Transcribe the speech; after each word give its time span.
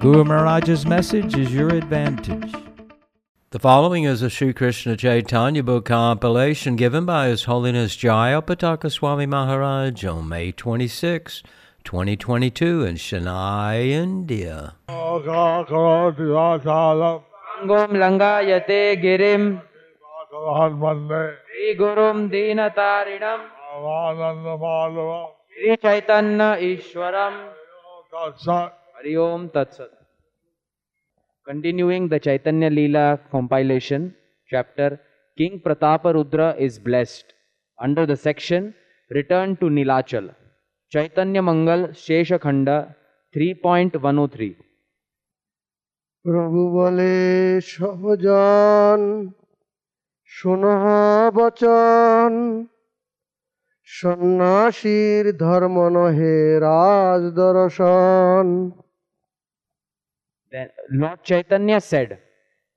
Guru 0.00 0.22
Maharaj's 0.22 0.86
message 0.86 1.36
is 1.36 1.52
your 1.52 1.70
advantage. 1.70 2.54
The 3.50 3.58
following 3.58 4.04
is 4.04 4.22
a 4.22 4.30
Sri 4.30 4.52
Krishna 4.52 4.96
Chaitanya 4.96 5.64
book 5.64 5.86
compilation 5.86 6.76
given 6.76 7.04
by 7.04 7.26
His 7.26 7.44
Holiness 7.44 7.96
Jayapataka 7.96 8.92
Swami 8.92 9.26
Maharaj 9.26 10.04
on 10.04 10.28
May 10.28 10.52
26, 10.52 11.42
2022 11.82 12.84
in 12.84 12.94
Chennai, 12.94 13.88
India. 13.88 14.76
karoti 14.88 16.28
vachalam 16.30 17.22
Angom 17.60 17.90
langayate 17.90 19.02
girim 19.02 19.60
Bhagavahan 20.32 20.78
Vande 20.78 21.34
Sri 21.50 21.76
Gurum 21.76 22.30
Dinatarinam 22.30 23.40
Avananda 23.74 25.26
Sri 25.52 25.76
Chaitanya 25.76 26.56
Ishwaram 26.60 27.48
Tatsat 28.12 28.70
Hari 28.97 29.17
Om 29.17 29.49
Tat 29.49 29.73
Sat. 29.73 29.89
Continuing 31.47 32.07
the 32.07 32.19
Chaitanya 32.19 32.69
Leela 32.69 33.19
compilation, 33.31 34.15
chapter 34.49 34.99
King 35.37 35.61
Prataparudra 35.65 36.57
is 36.57 36.79
blessed, 36.79 37.33
under 37.79 38.05
the 38.05 38.15
section 38.15 38.73
Return 39.09 39.57
to 39.57 39.65
Nilachal. 39.65 40.33
Chaitanya 40.91 41.41
Mangal 41.41 41.89
Shesha 41.89 42.39
Khanda 42.39 42.95
3.103. 43.35 44.55
প্রভু 46.25 46.61
বলে 46.77 47.15
সহজন 47.73 49.01
শোনহ 50.37 50.83
বচন 51.37 52.31
সন্ন্যাসীর 53.97 55.25
ধর্ম 55.43 55.77
নহে 55.95 56.37
রাজ 56.67 57.23
দর্শন 57.41 58.45
Then 60.50 60.70
Lord 60.90 61.22
Chaitanya 61.24 61.80
said, 61.80 62.18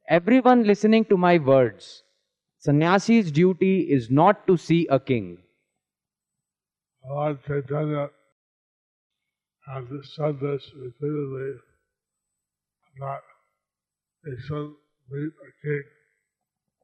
Everyone 0.07 0.63
listening 0.63 1.05
to 1.05 1.17
my 1.17 1.37
words, 1.37 2.03
sannyasi's 2.59 3.31
duty 3.31 3.81
is 3.81 4.09
not 4.09 4.45
to 4.47 4.57
see 4.57 4.87
a 4.87 4.99
king. 4.99 5.37
Lord 7.09 7.39
Chaitanya 7.45 8.09
has 9.67 9.85
said 10.15 10.39
this 10.39 10.71
repeatedly 10.75 11.53
that 12.99 13.21
he 14.25 14.35
should 14.41 14.73
meet 15.09 15.33
a 15.47 15.51
king. 15.65 15.83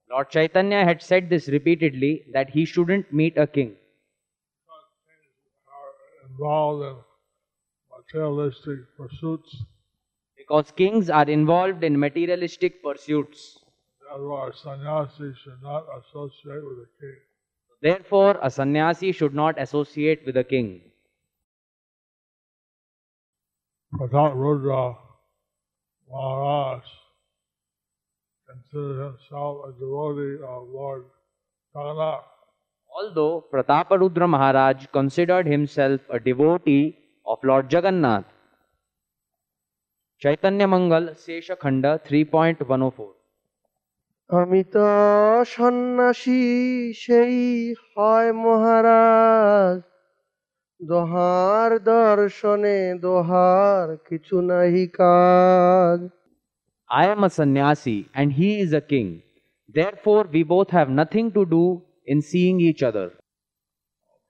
Lord 0.10 0.30
Chaitanya 0.30 0.86
had 0.86 1.02
said 1.02 1.30
this 1.30 1.50
repeatedly 1.50 2.24
that 2.34 2.50
he 2.52 2.66
shouldn't 2.66 3.12
meet 3.12 3.38
a 3.38 3.46
king 3.46 3.76
are 5.78 6.30
involved 6.30 6.84
in 6.84 6.96
materialistic 7.98 8.80
pursuits. 8.98 9.64
Because 10.48 10.72
kings 10.72 11.10
are 11.10 11.30
involved 11.30 11.84
in 11.84 12.00
materialistic 12.00 12.82
pursuits. 12.82 13.60
Therefore, 14.10 14.50
a 14.50 14.54
sannyasi 14.56 15.34
should 15.44 15.62
not 15.62 15.86
associate 15.98 16.64
with 16.64 16.78
a 16.80 16.90
king. 17.00 17.16
Therefore, 17.82 18.40
a 18.42 18.50
sannyasi 18.50 19.12
should 19.12 19.34
not 19.34 19.60
associate 19.62 20.26
with 20.26 20.38
a 20.38 20.44
king. 20.44 20.82
Pratap 23.94 24.36
Rudra 24.36 24.96
Maharaj 26.10 26.84
considered 28.48 29.04
himself 29.04 29.58
a 29.68 29.72
devotee 29.74 30.44
of 30.44 30.70
Lord 30.70 31.06
Jagannath. 31.76 32.24
Although 32.96 33.46
Prataparudra 33.52 34.30
Maharaj 34.30 34.88
considered 34.94 35.46
himself 35.46 36.02
a 36.10 36.20
devotee 36.20 36.98
of 37.26 37.40
Lord 37.44 37.72
Jagannath. 37.72 38.26
Chaitanya 40.21 40.67
Mangal 40.67 41.15
Sesha 41.15 41.57
Khanda 41.57 41.99
3.104 42.07 43.15
আমি 44.31 44.61
তো 44.75 44.87
সন্ন্যাসী 45.55 46.43
সেই 47.05 47.37
হয় 47.93 48.31
মহারাজ 48.45 49.79
দোহার 50.81 51.71
দর্শনে 51.91 52.79
দোহার 53.05 53.87
কিছু 54.09 54.37
নাহি 54.51 54.85
কাজ 54.99 56.01
I 56.91 57.05
am 57.15 57.21
a 57.25 57.31
sannyasi 57.39 57.99
and 58.19 58.29
he 58.39 58.51
is 58.65 58.71
a 58.73 58.85
king. 58.93 59.09
Therefore, 59.79 60.25
we 60.35 60.43
both 60.55 60.71
have 60.79 60.89
nothing 61.01 61.27
to 61.37 61.43
do 61.57 61.65
in 62.07 62.19
seeing 62.31 62.57
each 62.69 62.83
other. 62.83 63.09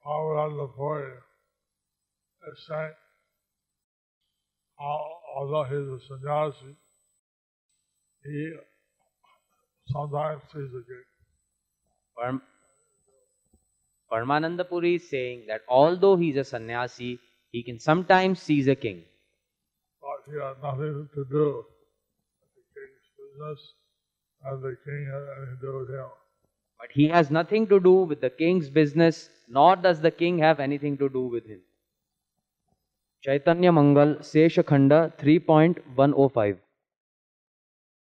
Parvananda 0.05 0.67
Puri 0.77 1.11
is 2.49 2.59
saying, 2.69 2.95
al- 4.81 5.16
although 5.38 5.64
he's 5.72 5.90
a 5.96 6.00
sannyasi, 6.08 6.76
he 8.24 8.54
sometimes 9.88 10.44
sees 10.54 10.72
a 10.82 10.84
king. 10.92 11.06
Param- 12.18 12.42
Paramananda 14.12 14.68
Puri 14.70 14.96
is 14.96 15.10
saying 15.10 15.46
that 15.48 15.62
although 15.70 16.16
he 16.18 16.30
is 16.32 16.38
a 16.38 16.44
sannyasi, 16.44 17.20
he 17.52 17.64
can 17.64 17.80
sometimes 17.80 18.42
seize 18.42 18.68
a 18.68 18.76
king. 18.76 19.06
but 20.02 20.32
he 20.32 20.40
had 20.40 20.62
nothing 20.64 21.10
to 21.16 21.26
do 21.32 21.46
with 22.46 22.52
the 22.58 22.66
king's 22.76 23.10
business, 23.22 23.74
and 24.46 24.64
the 24.64 24.76
king 24.86 25.06
had 25.14 25.26
anything 25.38 25.58
to 25.62 25.68
do 25.68 25.80
with 25.80 25.90
him. 25.90 26.10
But 26.80 26.92
he 26.94 27.08
has 27.10 27.32
nothing 27.32 27.68
to 27.68 27.80
do 27.80 27.94
with 28.12 28.22
the 28.22 28.30
king's 28.32 28.70
business, 28.70 29.30
nor 29.48 29.76
does 29.76 30.02
the 30.02 30.12
king 30.12 30.40
have 30.40 30.60
anything 30.60 30.98
to 31.00 31.10
do 31.10 31.28
with 31.28 31.46
him. 31.46 31.62
Chaitanya 33.24 33.72
Mangal 33.72 34.10
Sesha 34.22 34.64
Khanda 34.64 35.12
3.105 35.20 36.58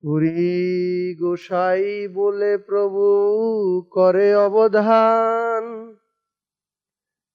Puri 0.03 1.13
Gosai 1.21 1.83
বলে 2.17 2.51
প্রভু 2.67 3.05
করে 3.95 4.29
অবধান 4.45 5.63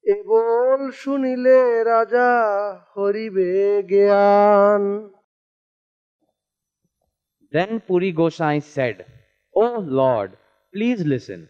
able 0.05 0.81
শুনিলে 1.03 1.59
রাজা 1.93 2.31
হরিবে 2.95 3.53
জ্ঞান 3.93 4.83
Then 7.53 7.73
Puri 7.87 8.11
Gosai 8.21 8.57
said, 8.75 8.97
O 9.55 9.67
Lord, 10.01 10.31
please 10.75 11.01
listen. 11.15 11.41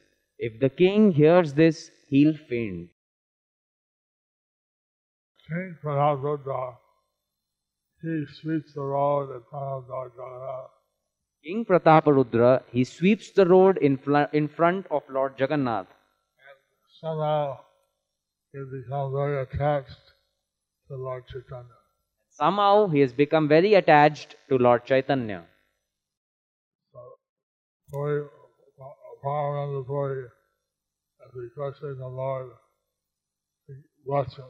If 0.40 0.52
the 0.62 0.70
king 0.80 1.00
hears 1.12 1.50
this, 1.54 1.76
he'll 2.10 2.36
faint. 2.50 2.90
King 5.48 5.76
Pranab 5.82 6.22
Rudra, 6.22 6.76
he 8.02 8.24
sweeps 8.40 8.72
the 8.74 8.80
road 8.82 9.30
in 9.36 9.42
front 9.48 9.64
of 9.64 9.88
Lord 9.88 10.12
Jagannath. 10.16 10.70
King 11.44 11.64
Prataparudra, 11.64 12.62
he 12.72 12.82
sweeps 12.82 13.30
the 13.30 13.46
road 13.46 13.78
in, 13.78 14.00
in 14.32 14.48
front 14.48 14.86
of 14.90 15.02
Lord 15.08 15.34
Jagannath. 15.38 15.86
Somehow 17.00 17.60
he 18.52 18.58
becomes 18.58 19.14
very 19.14 19.42
attached 19.42 20.12
to 20.88 20.96
Lord 20.96 21.24
Chaitanya. 21.28 21.78
Somehow 22.30 22.88
he 22.88 23.00
has 23.00 23.12
become 23.12 23.46
very 23.46 23.74
attached 23.74 24.34
to 24.48 24.56
Lord 24.56 24.84
Chaitanya. 24.84 25.44
So, 26.92 26.98
Puri, 27.92 28.26
Paramananda 29.24 29.86
Puri 29.86 30.24
is 30.24 31.34
requesting 31.34 31.96
the 31.98 32.08
Lord 32.08 32.50
to 33.68 33.74
bless 34.04 34.34
him. 34.34 34.46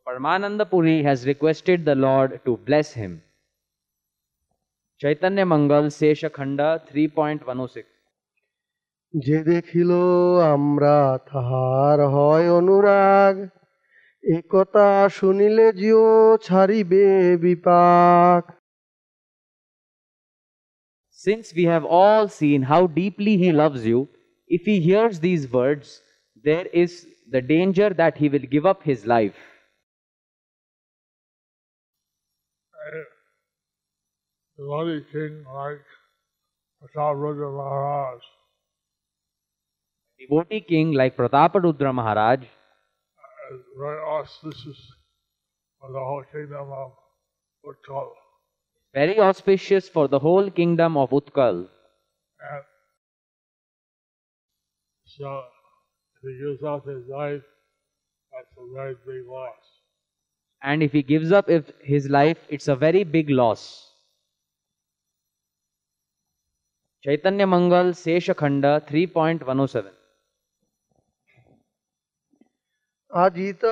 Paramananda 0.06 0.68
Puri 0.68 1.02
has 1.02 1.26
requested 1.26 1.84
the 1.84 1.94
Lord 1.94 2.40
to 2.44 2.56
bless 2.56 2.92
him. 2.92 3.22
Chaitanya 5.00 5.44
Mangal 5.44 5.84
Sesha 5.84 6.32
Khanda 6.32 6.82
3.106 6.92 7.84
যে 9.24 9.38
দেখিল 9.52 9.90
আমরা 10.54 10.96
তাহার 11.30 11.98
হয় 12.14 12.46
অনুরাগ 12.58 13.34
একথা 14.38 14.86
শুনিলে 15.18 15.66
জিও 15.80 16.06
ছাড়িবে 16.46 17.06
বিপাক 17.42 18.42
Since 21.24 21.46
we 21.58 21.64
have 21.72 21.86
all 22.00 22.24
seen 22.38 22.60
how 22.72 22.82
deeply 23.00 23.34
he 23.42 23.50
loves 23.62 23.82
you, 23.90 24.00
if 24.56 24.62
he 24.70 24.76
hears 24.88 25.16
these 25.26 25.44
words, 25.58 25.86
there 26.48 26.66
is 26.82 26.90
the 27.34 27.42
danger 27.54 27.88
that 28.00 28.14
he 28.20 28.26
will 28.32 28.46
give 28.54 28.66
up 28.72 28.80
his 28.90 29.00
life. 29.16 29.38
Devotee 34.61 35.05
king 35.11 35.43
like 35.53 35.85
Prataparudra 36.81 37.51
Maharaj. 37.57 38.21
Devotee 40.19 40.61
king 40.61 40.93
like 40.93 41.17
Prataparudra 41.17 41.93
Maharaj 41.93 42.39
uh, 42.39 42.43
oh, 42.43 43.55
is 43.55 43.61
very 43.77 43.99
auspicious 43.99 44.81
for 45.79 45.91
the 45.91 45.99
whole 45.99 46.23
kingdom 46.31 46.71
of 46.71 46.91
Utkal. 47.65 48.09
very 48.93 49.19
auspicious 49.19 49.89
for 49.89 50.07
the 50.07 50.19
whole 50.19 50.49
kingdom 50.49 50.97
of 50.97 51.09
Utkal. 51.09 51.67
And 52.51 52.63
so 55.05 55.43
if 56.15 56.29
he 56.29 56.37
gives 56.43 56.63
up 56.63 56.85
his 56.85 57.07
life, 57.07 57.41
that's 58.31 58.55
a 58.57 58.73
very 58.75 58.95
big 59.05 59.27
loss. 59.27 59.71
And 60.63 60.83
if 60.83 60.91
he 60.91 61.01
gives 61.01 61.31
up 61.31 61.49
his 61.49 62.09
life, 62.09 62.37
it's 62.49 62.67
a 62.67 62.75
very 62.75 63.03
big 63.03 63.29
loss. 63.29 63.90
Chaitanya 67.03 67.47
Mangal 67.47 67.93
Sesha 67.93 68.35
Khanda 68.35 68.73
3.107 68.87 69.91
Ajit 73.23 73.63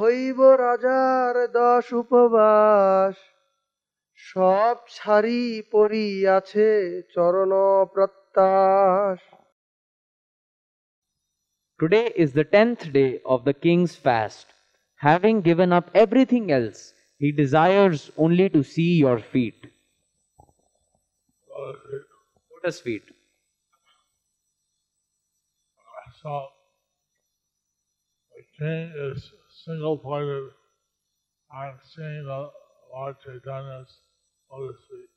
হইব 0.00 0.38
রাজার 0.64 1.34
দশ 1.60 1.86
উপবাস 2.00 3.14
সব 4.30 4.76
ছাড়ি 4.96 5.42
পড়িয়াছে 5.72 6.68
চরণ 7.14 7.52
প্রত্যাশ 7.94 9.18
Today 11.80 12.06
is 12.22 12.30
the 12.38 12.46
tenth 12.54 12.82
day 12.98 13.12
of 13.32 13.40
the 13.48 13.56
king's 13.64 13.94
fast. 14.06 14.46
Having 15.08 15.36
given 15.48 15.70
up 15.78 15.86
everything 16.04 16.46
else, 16.58 16.80
he 17.20 17.28
desires 17.42 18.00
only 18.24 18.46
to 18.54 18.60
see 18.72 18.92
your 19.04 19.18
feet, 19.32 19.60
So 22.57 22.57
it- 22.57 22.63
lotus 22.63 22.81
feet. 22.81 23.03
So 26.21 26.49
the 28.35 28.43
king 28.57 28.93
is 28.95 29.31
single 29.65 29.97
pointed 29.99 30.51
on 31.51 31.79
seeing 31.79 32.23
the 32.23 32.51
Lord 32.93 33.19
Chaitanya's 33.19 33.99
lotus 34.51 34.81
feet. 34.89 35.09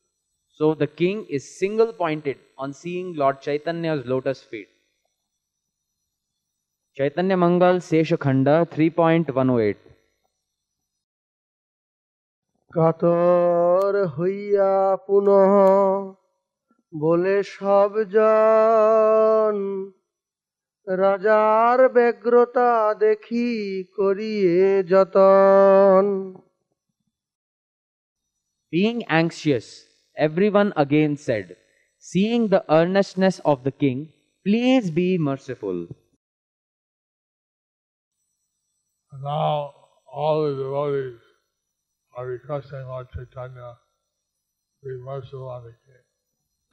So 0.49 0.75
the 0.75 0.87
king 0.87 1.27
is 1.29 1.59
single 1.59 1.93
pointed 1.93 2.39
on 2.59 2.73
seeing 2.73 3.15
Lord 3.15 3.41
Chaitanya's 3.41 4.07
lotus 4.07 4.43
feet. 4.43 4.69
Chaitanya 6.97 7.37
Mangal 7.37 7.77
Sesha 7.77 8.19
Khanda 8.19 8.67
3.108 8.73 9.77
কাতর 12.75 14.07
হইয়া 14.07 14.97
পুনঃ 15.07 15.29
বলে 17.03 17.37
সব 17.57 17.93
জন 18.15 19.57
রাজার 20.87 21.79
ব্যগ্রতা 21.97 22.71
দেখি 23.05 23.49
করিয়ে 23.99 24.61
যতন 24.93 26.05
Being 28.73 29.01
anxious, 29.23 29.67
everyone 30.27 30.71
again 30.85 31.13
said, 31.27 31.47
Seeing 31.99 32.43
the 32.55 32.63
earnestness 32.79 33.37
of 33.51 33.59
the 33.67 33.75
king, 33.83 33.99
please 34.47 34.91
be 34.91 35.09
merciful. 35.19 35.79
And 39.13 39.21
now 39.23 39.75
all 40.13 40.37
the 40.47 40.55
devotees 40.63 41.21
are 42.17 42.27
requesting 42.27 42.85
Lord 42.93 43.07
Chaitanya 43.15 43.71
to 44.79 44.85
be 44.89 44.97
merciful 45.11 45.49
on 45.49 45.65
the 45.65 45.75
king. 45.87 46.05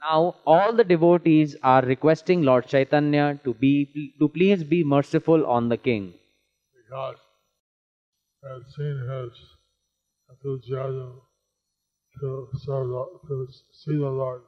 Now 0.01 0.35
all 0.45 0.73
the 0.73 0.83
devotees 0.83 1.55
are 1.61 1.81
requesting 1.81 2.43
Lord 2.43 2.67
Chaitanya 2.67 3.39
to 3.43 3.53
be 3.53 4.13
to 4.19 4.29
please 4.29 4.63
be 4.63 4.83
merciful 4.83 5.45
on 5.45 5.69
the 5.69 5.77
king 5.77 6.13
because 6.75 7.17
they 8.41 8.49
have 8.49 8.67
seen 8.75 8.97
his 9.09 9.39
enthusiasm 10.29 11.21
to 12.21 12.47
serve 12.65 12.89
to 13.27 13.47
see 13.71 13.97
the 13.97 14.09
Lord. 14.09 14.41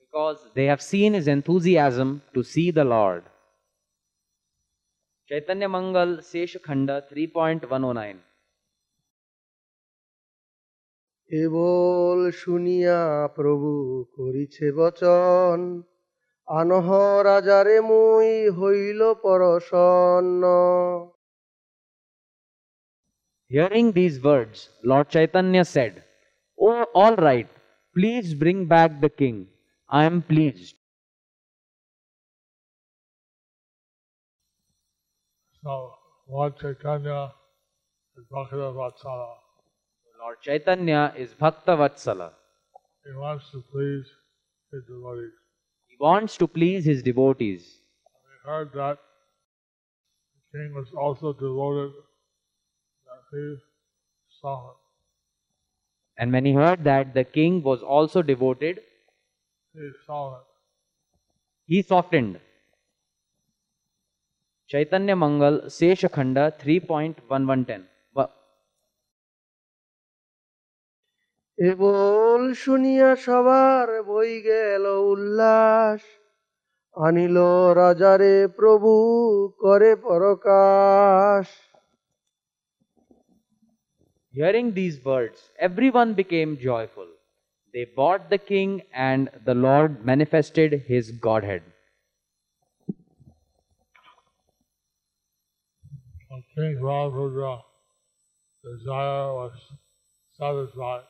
because 0.00 0.38
they 0.54 0.64
have 0.66 0.82
seen 0.82 1.14
his 1.14 1.28
enthusiasm 1.28 2.22
to 2.34 2.42
see 2.42 2.70
the 2.72 2.84
Lord. 2.84 3.22
Chaitanya 5.28 5.68
Mangal 5.68 6.16
Sesha 6.30 6.60
Khanda 6.60 7.04
3.109 7.12 8.16
কেবল 11.30 12.18
শুনিয়া 12.42 13.00
প্রভু 13.38 13.70
করিছে 14.16 14.66
বচন 14.78 15.58
আনহ 16.48 16.86
রাজারে 17.28 17.76
মুই 17.90 18.28
হইল 18.58 19.00
পরসন্ন 19.26 20.42
Hearing 23.50 23.88
these 23.98 24.16
words, 24.28 24.58
Lord 24.90 25.06
Chaitanya 25.14 25.64
said, 25.64 25.94
Oh, 26.58 26.82
all 27.00 27.16
right, 27.28 27.48
please 27.96 28.28
bring 28.42 28.58
back 28.74 28.90
the 29.04 29.12
king. 29.20 29.36
I 29.90 30.02
am 30.10 30.16
pleased. 30.22 30.76
So 35.62 35.72
Lord 36.28 36.52
Chaitanya 36.60 37.20
is 38.16 38.24
Bhakta 38.30 38.66
Vatsala. 38.78 39.30
Lord 40.20 40.36
Chaitanya 40.42 41.14
is 41.16 41.32
Bhakta 41.34 41.76
Vatsala. 41.76 42.32
He 43.04 43.12
wants 43.16 43.50
to 43.52 43.62
please 43.72 44.06
his 44.72 44.82
devotees. 44.84 45.32
He 45.88 45.96
wants 45.98 46.36
to 46.36 46.46
please 46.46 46.84
his 46.84 47.02
devotees. 47.02 47.62
We 48.28 48.50
heard 48.50 48.72
that 48.74 48.98
the 50.52 50.58
king 50.58 50.74
was 50.74 50.88
also 50.96 51.32
devoted 51.32 51.92
that 53.06 53.22
he 53.32 53.56
saw 54.40 54.54
him. 54.70 54.76
And 56.18 56.32
when 56.32 56.44
he 56.44 56.52
heard 56.52 56.84
that 56.84 57.14
the 57.14 57.24
king 57.24 57.62
was 57.62 57.82
also 57.82 58.22
devoted, 58.22 58.80
He 59.72 59.90
saw 60.06 60.34
him. 60.34 60.42
he 61.66 61.82
softened. 61.82 62.40
Chaitanya 64.66 65.16
Mangal 65.16 65.62
Sesha 65.76 66.10
Khanda 66.12 66.52
3.1110 66.60 67.84
Wa- 71.60 71.68
এবল 71.68 72.42
শুনিয়া 72.64 73.10
সবার 73.16 73.88
বই 74.06 74.32
গেল 74.42 74.84
উল্লাস 75.12 76.02
আনিল 76.96 77.36
রাজারে 77.80 78.34
প্রভু 78.58 78.92
করে 79.60 79.96
পরকাশ 80.06 81.46
Hearing 84.34 84.68
these 84.72 84.96
words, 85.04 85.38
everyone 85.58 86.14
became 86.14 86.56
joyful. 86.58 87.08
They 87.74 87.84
bought 87.84 88.30
the 88.30 88.38
king, 88.38 88.70
and 88.94 89.28
the 89.44 89.54
Lord 89.56 90.04
manifested 90.04 90.70
his 90.86 91.10
Godhead. 91.20 91.62
When 96.28 96.42
King 96.54 96.74
Rajrudra 96.80 97.54
desire 98.64 99.34
was 99.34 99.52
satisfied, 100.32 101.04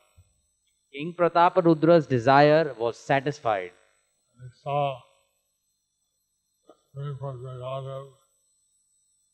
King 0.91 1.13
Prataparudra's 1.17 2.05
desire 2.05 2.75
was 2.77 2.97
satisfied. 2.97 3.71
he 4.41 4.49
saw 4.61 4.99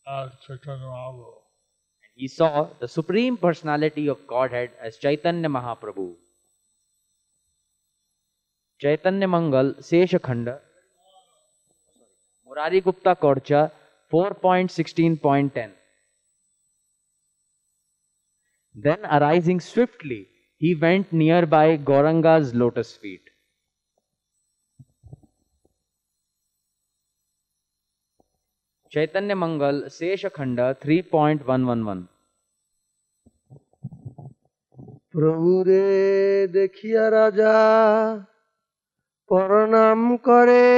as 0.08 0.32
Chaitanya 0.46 0.86
Mahaprabhu. 0.86 1.34
He 2.16 2.28
saw 2.28 2.68
the 2.80 2.88
Supreme 2.88 3.38
Personality 3.38 4.08
of 4.08 4.26
Godhead 4.28 4.72
as 4.82 4.98
Chaitanya 4.98 5.50
Mahaprabhu. 5.50 6.14
Chaitanya 8.80 9.28
Mangal 9.28 9.74
Sesha 9.80 10.22
Khanda 10.22 10.60
Murari 12.46 12.82
Gupta 12.82 13.16
Korcha 13.16 13.72
4.16.10 14.14 15.72
Then 18.76 19.00
arising 19.06 19.60
swiftly, 19.60 20.28
he 20.61 20.75
went 20.75 21.13
nearby 21.13 21.77
Gauranga's 21.77 22.55
lotus 22.55 22.97
feet. 22.97 23.21
Chaitanya 28.93 29.35
Mangal 29.35 29.85
Sesha 29.89 30.31
Khanda 30.31 30.77
3.111 30.81 32.09
প্রভুরে 35.13 35.87
দেখিয়া 36.59 37.05
রাজা 37.19 37.57
প্রণাম 39.31 40.01
করে 40.29 40.69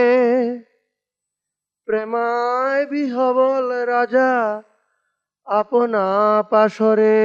প্রেমায় 1.88 2.84
বিহবল 2.92 3.68
রাজা 3.94 4.30
আপনা 5.46 6.04
পাশরে 6.52 7.18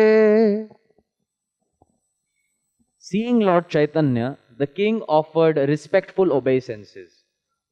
Seeing 3.15 3.39
Lord 3.39 3.69
Chaitanya, 3.69 4.39
the 4.59 4.67
king 4.67 5.01
offered 5.03 5.57
respectful 5.57 6.33
obeisances. 6.33 7.23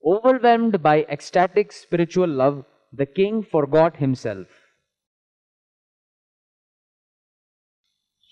Overwhelmed 0.07 0.81
by 0.81 1.03
ecstatic 1.15 1.73
spiritual 1.73 2.29
love, 2.29 2.65
the 2.93 3.07
king 3.07 3.43
forgot 3.43 3.97
himself. 3.97 4.47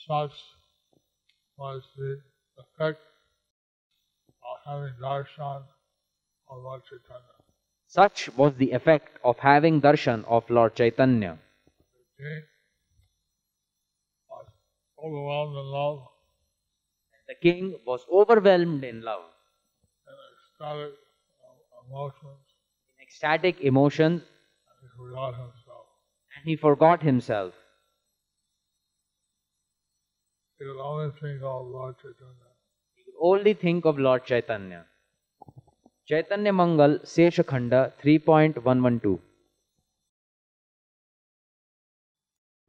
Such 0.06 0.36
was 1.56 1.82
the 1.96 2.20
effect 2.58 3.00
of 4.52 4.58
having 4.64 4.94
darshan 5.02 5.64
of 6.48 6.62
Lord 6.62 6.82
Chaitanya. 6.84 7.34
Such 7.88 8.28
was 8.36 8.54
the 8.54 8.70
effect 8.70 9.18
of 9.24 9.36
having 9.40 9.80
darshan 9.80 10.24
of 10.26 10.48
Lord 10.48 10.76
Chaitanya. 10.76 11.38
The 11.88 12.22
king 12.22 12.42
was 14.28 14.46
overwhelmed 15.04 15.56
in 15.56 15.72
love 15.72 16.06
The 17.29 17.35
king 17.41 17.79
was 17.85 18.01
overwhelmed 18.11 18.83
in 18.83 19.01
love, 19.01 19.23
and 20.07 20.17
ecstatic 20.33 20.93
uh, 21.41 21.85
emotions, 21.87 22.43
in 22.91 23.03
ecstatic 23.03 23.61
emotions, 23.61 24.21
and 24.21 24.77
he 24.81 24.95
forgot 24.97 25.33
himself. 25.35 25.85
and 26.35 26.43
he 26.45 26.55
forgot 26.55 27.03
himself. 27.03 27.53
He 30.57 30.65
could 30.65 30.81
only 30.81 31.11
think 31.21 31.41
of 31.43 31.67
Lord 31.67 31.95
Chaitanya. 31.97 32.51
He 32.95 33.03
could 33.03 33.19
only 33.21 33.53
think 33.53 33.85
of 33.85 33.99
Lord 33.99 34.25
Chaitanya. 34.25 34.85
Chaitanya 36.07 36.53
Mangal, 36.53 36.99
Seshakhanda 37.15 37.93
3.112. 38.03 39.19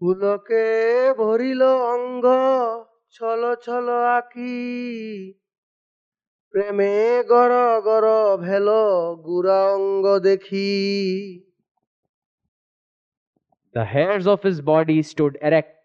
পুলকে 0.01 0.65
ভরিল 1.19 1.63
অঙ্গ 1.93 2.27
ছল 3.15 3.43
ছল 3.65 3.89
আখি 4.19 4.57
প্রেমে 6.53 6.97
গর 7.31 7.53
গর 7.89 8.07
ভেল 8.47 8.69
গুড়া 9.27 9.61
অঙ্গ 9.75 10.07
দেখি 10.27 10.73
The 13.75 13.87
hairs 13.95 14.27
of 14.27 14.43
his 14.43 14.59
body 14.73 15.03
stood 15.03 15.35
erect, 15.43 15.77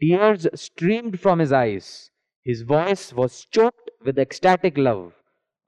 tears 0.00 0.42
streamed 0.54 1.14
from 1.18 1.36
his 1.40 1.52
eyes. 1.52 1.86
His 2.46 2.62
voice 2.62 3.12
was 3.12 3.44
choked 3.54 3.90
with 4.04 4.18
ecstatic 4.24 4.78
love. 4.78 5.06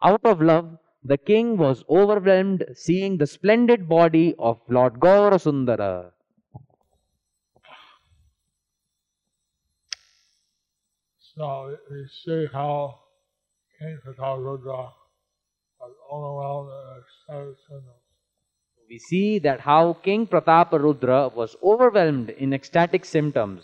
Out 0.00 0.24
of 0.24 0.40
love, 0.40 0.68
the 1.02 1.18
king 1.18 1.56
was 1.56 1.84
overwhelmed 1.88 2.62
seeing 2.74 3.18
the 3.18 3.26
splendid 3.26 3.88
body 3.88 4.34
of 4.38 4.60
Lord 4.68 4.94
Gaurasundara. 5.00 6.12
So 11.35 11.77
we 11.89 12.07
see 12.07 12.47
how 12.51 12.99
King 13.79 13.97
Prataparudra 14.05 14.91
was 15.79 15.93
overwhelmed 16.11 16.71
ecstatic 16.99 17.57
symptoms. 17.67 18.01
We 18.89 18.99
see 18.99 19.39
that 19.39 19.61
how 19.61 19.93
King 19.93 20.27
Prataparudra 20.27 21.33
was 21.33 21.55
overwhelmed 21.63 22.31
in 22.31 22.53
ecstatic 22.53 23.05
symptoms, 23.05 23.63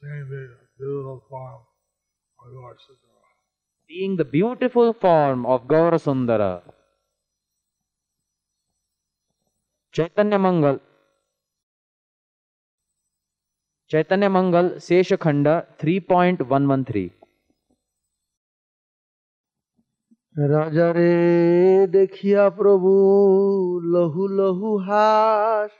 seeing 0.00 0.28
the 0.30 0.48
beautiful 0.78 1.24
form 1.28 1.62
of 2.38 2.76
Siddhara. 2.84 3.26
seeing 3.88 4.16
the 4.16 4.24
beautiful 4.24 4.92
form 4.92 5.44
of 5.44 5.66
Gaurasundara. 5.66 6.62
Chaitanya 9.90 10.38
Mangal 10.38 10.80
Chaitanya 13.91 14.29
Mangal 14.29 14.79
Seshakhanda 14.79 15.53
3.113 15.79 17.11
রাজারে 20.35 21.13
দেখিয়া 21.97 22.43
প্রভু 22.59 22.91
লহু 23.95 24.23
লহু 24.39 24.69
হাস 24.87 25.71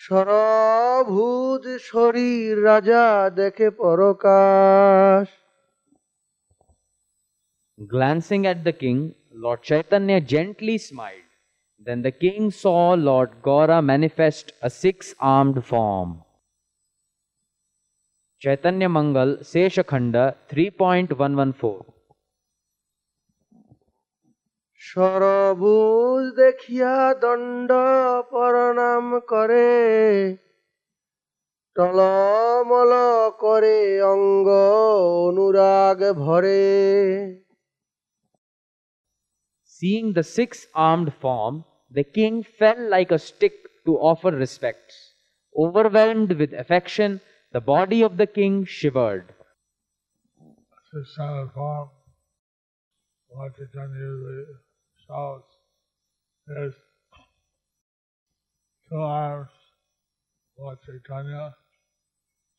সরভুজ 0.00 1.64
শরীর 1.90 2.52
রাজা 2.68 3.04
দেখে 3.40 3.68
পরকাশ 3.80 5.26
Glancing 7.78 8.42
at 8.46 8.58
the 8.64 8.74
king, 8.82 8.98
Lord 9.34 9.60
Chaitanya 9.62 10.18
gently 10.34 10.76
smiled. 10.78 11.30
Then 11.86 12.00
the 12.02 12.14
king 12.24 12.42
saw 12.52 12.82
Lord 13.08 13.30
Gaura 13.46 13.78
manifest 13.82 14.46
a 14.62 14.70
six 14.82 15.14
armed 15.36 15.58
form. 15.64 16.10
Chaitanya 18.41 18.87
Mangal 18.87 19.37
Seshakhanda 19.41 20.35
3.114 20.47 21.85
সরভুজ 24.81 26.23
দেখিয়া 26.41 26.95
দণ্ড 27.23 27.71
প্রণাম 28.31 29.05
করে 29.31 29.71
টলমল 31.75 32.91
করে 33.43 33.79
অঙ্গ 34.13 34.47
অনুরাগ 35.27 35.99
ভরে 36.23 36.65
Seeing 39.75 40.07
the 40.17 40.25
six 40.37 40.51
armed 40.89 41.11
form, 41.21 41.55
the 41.97 42.05
king 42.17 42.35
fell 42.57 42.81
like 42.95 43.11
a 43.17 43.23
stick 43.29 43.55
to 43.85 43.91
offer 44.09 44.31
respects. 44.45 44.95
Overwhelmed 45.55 46.31
with 46.39 46.51
affection, 46.63 47.11
the 47.51 47.61
body 47.61 48.01
of 48.01 48.17
the 48.17 48.27
king 48.27 48.65
shivered. 48.65 49.33
This 50.93 51.15
kind 51.17 51.39
of 51.39 51.53
form, 51.53 51.89
Lord 53.33 53.53
Chaitanya 53.55 53.99
usually 53.99 54.45
shows 55.07 55.43
is 56.47 56.73
two 58.89 58.97
arms, 58.97 59.49
Lord 60.57 60.77
Chaitanya, 60.85 61.53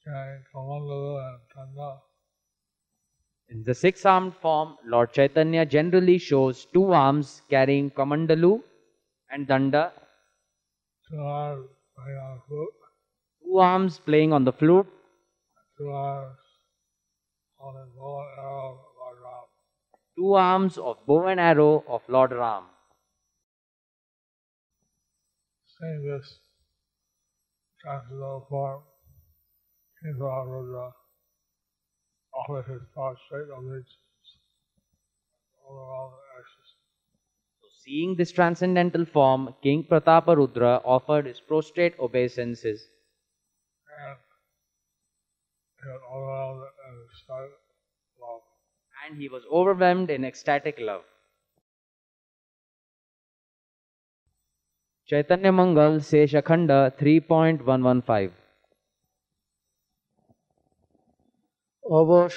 and 0.07 0.45
Danda, 0.55 1.99
In 3.51 3.63
the 3.63 3.75
six 3.75 4.07
armed 4.07 4.35
form, 4.37 4.77
Lord 4.87 5.13
Chaitanya 5.13 5.67
generally 5.67 6.19
shows 6.19 6.67
two 6.73 6.93
arms 6.93 7.43
carrying 7.51 7.91
Kamandalu 7.91 8.63
and 9.31 9.47
Danda, 9.47 9.93
two 11.11 11.19
arms 11.19 11.69
playing 11.97 12.19
on 12.19 12.39
a 12.39 12.41
flute, 12.47 12.78
two 13.59 13.63
arms 13.63 13.99
playing 13.99 14.33
on 14.33 14.45
the 14.45 14.53
flute, 14.53 14.87
two 15.77 15.89
arms 15.91 16.39
holding 17.57 17.91
bow 17.97 18.21
and 18.21 18.39
arrow, 18.39 18.79
Lord 18.99 19.19
Ram. 19.25 19.47
two 20.17 20.35
arms 20.35 20.79
of 20.79 20.97
bow 21.07 21.27
and 21.27 21.41
arrow 21.41 21.85
of 21.89 22.03
Lord 22.09 22.33
Ram. 22.33 22.67
Seeing 25.67 26.03
this 26.09 26.39
transcendental 27.81 28.47
form, 28.49 28.83
King 30.03 30.15
Rudra 30.21 30.93
offered 32.35 32.67
his 32.73 32.83
prostrate 32.95 33.51
all 35.67 35.79
around 35.79 36.13
the. 36.13 36.69
So 37.61 37.67
seeing 37.83 38.15
this 38.17 38.31
transcendental 38.31 39.05
form, 39.05 39.53
King 39.65 39.85
Prataparudra 39.91 40.81
offered 40.85 41.27
his 41.27 41.41
prostrate 41.41 41.99
obeisances 41.99 42.87
and 49.05 49.17
he 49.17 49.29
was 49.29 49.43
overwhelmed 49.51 50.11
in 50.11 50.25
ecstatic 50.25 50.79
love. 50.81 51.05
Chaitanya 55.09 55.53
Mangal 55.53 56.01
Seshakhanda 56.01 56.93
3.115 56.99 58.31
অবশ 61.85 62.37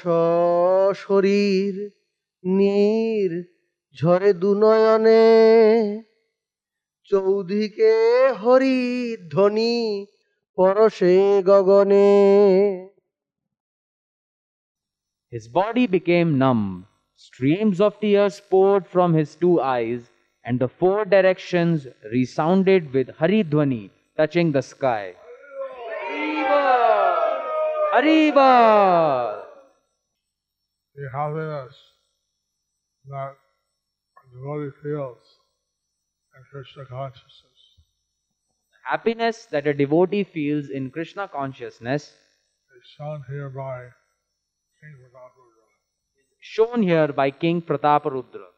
শরীর 0.95 1.73
নীর 2.43 3.31
ঝরে 3.95 4.31
দুনয়নে 4.33 5.25
চৌধিকে 7.09 7.95
হরি 8.41 8.79
ধ্বনি 9.33 9.75
পরশে 10.57 11.15
গগনে 11.49 12.11
His 15.31 15.47
body 15.47 15.87
became 15.87 16.37
numb. 16.37 16.87
Streams 17.15 17.79
of 17.79 17.99
tears 18.01 18.41
poured 18.41 18.85
from 18.85 19.13
his 19.13 19.35
two 19.35 19.61
eyes, 19.61 20.11
and 20.43 20.59
the 20.59 20.67
four 20.67 21.05
directions 21.05 21.87
resounded 22.11 22.93
with 22.93 23.07
Haridhwani 23.07 23.91
touching 24.17 24.51
the 24.51 24.61
sky. 24.61 25.15
Hariba! 26.09 27.05
Hariba! 27.93 29.43
The 30.95 31.09
happiness 31.13 31.77
that 33.07 33.35
a 34.19 34.35
devotee 34.35 34.75
feels 34.83 35.39
in 36.35 36.43
Krishna 36.51 36.85
consciousness 36.85 37.51
Happiness 38.83 39.45
that 39.45 39.67
a 39.67 39.73
devotee 39.73 40.23
feels 40.23 40.69
in 40.69 40.91
Krishna 40.91 41.27
consciousness 41.27 42.03
is 42.03 42.85
shown 42.97 43.23
here 43.29 43.49
by 43.49 43.79
King 43.83 43.89
Prataparudra. 43.89 43.91
is 43.91 44.70
shown 46.41 46.81
here 46.83 47.13
by 47.13 47.31
King 47.31 47.61
Prataparudra. 47.61 48.49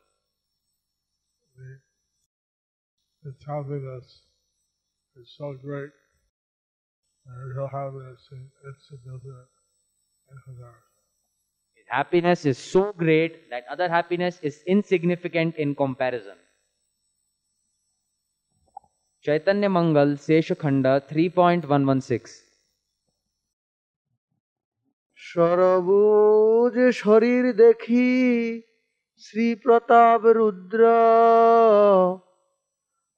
The, 1.55 3.29
its 3.29 3.45
happiness 3.45 4.23
is 5.15 5.29
so 5.37 5.53
great, 5.61 5.91
and 7.27 7.69
happiness 7.71 8.21
is 8.31 8.39
insignificant 8.65 9.45
in 10.31 10.37
comparison. 10.45 10.75
His 11.75 11.87
happiness 11.89 12.45
is 12.45 12.57
so 12.57 12.93
great 12.93 13.49
that 13.49 13.65
other 13.69 13.89
happiness 13.89 14.39
is 14.41 14.63
insignificant 14.65 15.55
in 15.57 15.75
comparison. 15.75 16.37
Chaitanya 19.21 19.69
Mangal, 19.69 20.15
Seshakhanda 20.15 21.01
3.116 21.07 22.52
সরবুজ 25.32 26.74
শরীর 26.92 27.44
দেখি 27.56 28.10
শ্রী 29.24 29.48
প্রতাপ 29.54 30.20
রুদ্র 30.38 30.80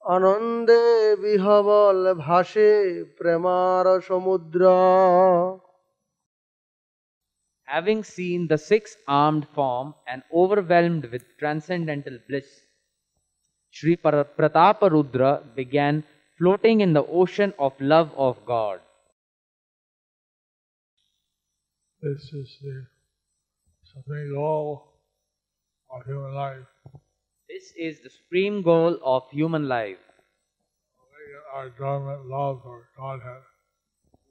আনন্দে 0.01 0.85
বিহবল 1.21 1.99
ভাসে 2.25 2.71
প্রেমার 3.17 3.85
সমুদ্র 4.01 4.61
Having 7.67 8.01
seen 8.15 8.39
the 8.47 8.59
six 8.71 8.83
armed 9.07 9.45
form 9.55 9.87
and 10.05 10.21
overwhelmed 10.33 11.05
with 11.05 11.23
transcendental 11.39 12.17
bliss, 12.27 12.49
Sri 13.75 13.95
Par- 13.95 14.27
Prataparudra 14.37 15.31
began 15.55 16.03
floating 16.39 16.81
in 16.81 16.91
the 16.91 17.05
ocean 17.21 17.53
of 17.57 17.71
love 17.79 18.11
of 18.17 18.33
God. 18.45 18.79
This 22.06 22.32
is 22.32 22.58
the 22.62 22.86
supreme 23.82 24.32
goal 24.32 24.92
of 25.90 26.04
human 26.06 26.34
life. 26.34 26.66
This 27.48 27.72
is 27.76 28.00
the 28.00 28.10
supreme 28.10 28.62
goal 28.62 29.00
of 29.02 29.24
human 29.32 29.66
life 29.66 29.98
Awaken 31.02 31.42
our 31.52 31.68
dormant 31.70 32.28
love 32.28 32.60
for 32.62 32.86
Godhead 32.96 33.42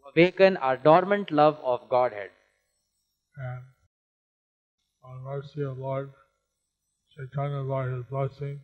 awaken 0.08 0.58
our 0.58 0.78
dormant 0.78 1.32
love 1.32 1.60
of 1.74 1.90
Godhead. 1.90 2.30
and 3.36 3.64
on 5.04 5.18
the 5.18 5.30
mercy 5.30 5.62
of 5.64 5.78
Lord 5.78 6.12
Chaitanya 7.14 7.64
by 7.64 7.88
his 7.90 8.06
blessing, 8.06 8.62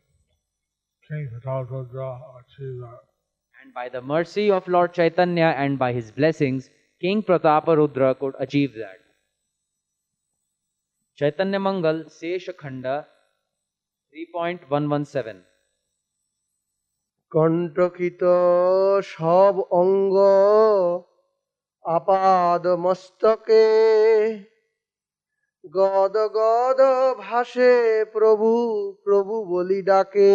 King 1.10 1.30
Prataparudra 1.34 2.10
achieved 2.40 2.82
that. 2.82 3.04
And 3.62 3.74
by 3.74 3.90
the 3.90 4.02
mercy 4.02 4.50
of 4.50 4.70
Lord 4.70 4.94
Chaitanya 4.94 5.54
and 5.58 5.78
by 5.78 5.92
his 5.92 6.12
blessings, 6.12 6.70
King 7.02 7.24
Prataparudra 7.24 8.18
could 8.18 8.36
achieve 8.40 8.74
that. 8.76 9.01
Chaitanya 11.22 11.60
Mangal, 11.60 11.98
Seshakhanda 12.10 13.06
3.117 14.14 15.46
কণ্টকিত 17.32 18.24
সব 19.14 19.54
অঙ্গ 19.82 20.16
আপাদ 21.86 22.64
মস্তকে 22.86 23.68
গদ 25.78 26.16
গদ 26.40 26.80
ভাসে 27.26 27.74
প্রভু 28.16 28.50
প্রভু 29.06 29.34
বলি 29.54 29.80
ডাকে 29.90 30.34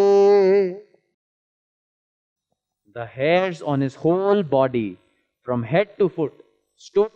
The 2.97 3.07
hairs 3.19 3.59
on 3.71 3.79
his 3.87 3.95
whole 4.03 4.43
body, 4.59 4.91
from 5.47 5.61
head 5.73 5.89
to 5.99 6.05
foot, 6.17 6.35
stood, 6.87 7.13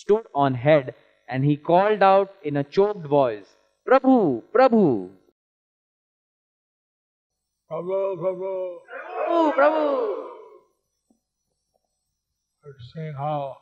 stood 0.00 0.24
on 0.44 0.50
head, 0.66 0.86
and 1.32 1.46
he 1.46 1.56
called 1.56 2.02
out 2.02 2.30
in 2.44 2.58
a 2.58 2.64
choked 2.64 3.06
voice, 3.06 3.48
Prabhu, 3.88 4.42
Prabhu, 4.54 5.08
Prabhu, 7.70 8.00
Prabhu, 8.22 8.50
Prabhu, 9.14 9.54
Prabhu. 9.56 9.86
I've 12.66 12.82
seen 12.92 13.14
how 13.16 13.56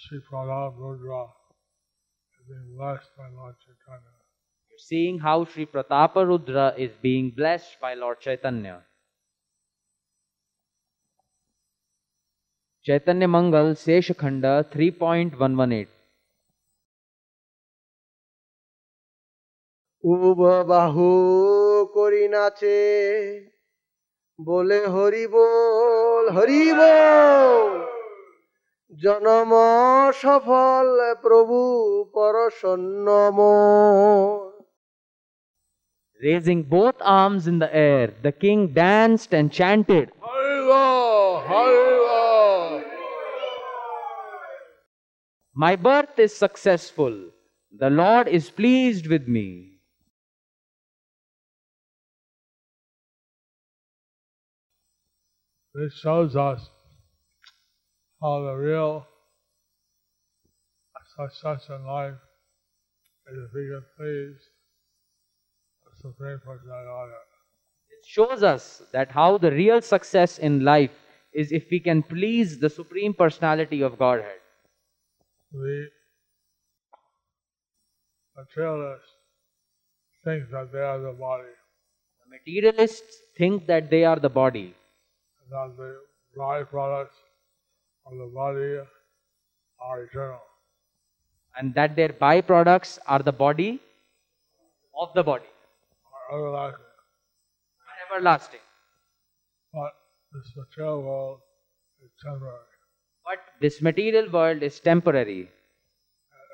Sri 0.00 0.20
Pradap 0.28 0.76
Rudra 0.76 1.22
is 2.28 2.44
being 2.46 2.76
blessed 2.76 3.10
by 3.16 3.28
Lord 3.38 3.56
Chaitanya. 3.64 4.14
You're 4.68 4.84
seeing 4.90 5.18
how 5.18 5.46
Sri 5.46 5.64
Prataparudra 5.64 6.78
is 6.78 6.90
being 7.00 7.32
blessed 7.34 7.80
by 7.80 7.94
Lord 7.94 8.20
Chaitanya. 8.20 8.82
Chaitanya 12.84 13.26
Mangal, 13.26 13.74
Seshakhanda 13.74 14.64
3.118 14.70 15.95
উব 20.05 20.41
বাহু 20.69 21.09
করি 21.95 22.25
নাচে 22.33 22.81
বলে 24.39 24.81
হরি 24.93 25.25
বল 25.33 26.25
হরি 26.35 26.65
বল 26.79 27.73
জনম 29.01 29.51
সফল 30.23 30.87
প্রভু 31.25 31.59
পরসন্নম 32.15 33.37
Raising 36.21 36.61
both 36.77 36.97
arms 37.23 37.43
in 37.51 37.57
the 37.63 37.71
air, 37.89 38.05
the 38.25 38.33
king 38.43 38.59
danced 38.83 39.31
and 39.37 39.47
chanted, 39.59 40.05
Haribo! 40.25 40.85
Haribo! 41.49 42.23
My 45.55 45.73
birth 45.87 46.15
is 46.25 46.33
successful. 46.45 47.15
The 47.73 47.89
Lord 47.89 48.25
is 48.27 48.45
pleased 48.51 49.05
with 49.13 49.25
me. 49.27 49.47
This 55.76 55.92
shows 55.92 56.36
us 56.36 56.70
how 58.22 58.44
the 58.44 58.54
real 58.54 59.06
success 61.16 61.68
in 61.68 61.84
life 61.84 62.14
is 63.26 63.38
if 63.44 63.52
we 63.54 63.68
can 63.68 63.84
please 63.98 64.38
the 65.84 65.96
Supreme 66.00 66.38
Personality 66.38 66.72
of 66.72 66.72
oh, 66.72 66.96
Godhead. 66.96 67.28
It 67.90 68.06
shows 68.06 68.42
us 68.42 68.82
that 68.92 69.10
how 69.10 69.36
the 69.36 69.50
real 69.50 69.82
success 69.82 70.38
in 70.38 70.64
life 70.64 70.92
is 71.34 71.52
if 71.52 71.66
we 71.70 71.80
can 71.80 72.02
please 72.02 72.58
the 72.58 72.70
Supreme 72.70 73.12
Personality 73.12 73.82
of 73.82 73.98
Godhead. 73.98 74.40
The 75.52 75.88
materialists 78.34 79.12
think 80.24 80.50
that 80.50 80.72
they 80.72 80.78
are 80.78 81.00
the 81.00 81.12
body, 81.12 81.52
The 82.22 82.38
materialists 82.38 83.16
think 83.36 83.66
that 83.66 83.90
they 83.90 84.04
are 84.04 84.18
the 84.18 84.30
body, 84.30 84.74
that 85.50 85.74
the 85.76 85.90
byproducts 86.38 87.18
of 88.06 88.18
the 88.22 88.30
body 88.40 88.70
are 89.88 90.02
eternal. 90.02 90.42
and 91.58 91.74
that 91.76 91.92
their 91.98 92.12
byproducts 92.22 92.90
are 93.12 93.22
the 93.26 93.32
body 93.42 93.68
of 95.02 95.12
the 95.18 95.22
body, 95.28 95.50
are 96.16 96.24
everlasting. 96.38 96.88
are 97.92 97.98
everlasting. 98.06 98.64
But 99.78 99.94
this 100.34 100.50
material 100.56 101.00
world 101.06 101.38
is 102.04 102.10
temporary. 102.24 102.74
But 103.28 103.38
this 103.64 103.80
material 103.88 104.28
world 104.36 104.62
is 104.70 104.80
temporary, 104.90 105.38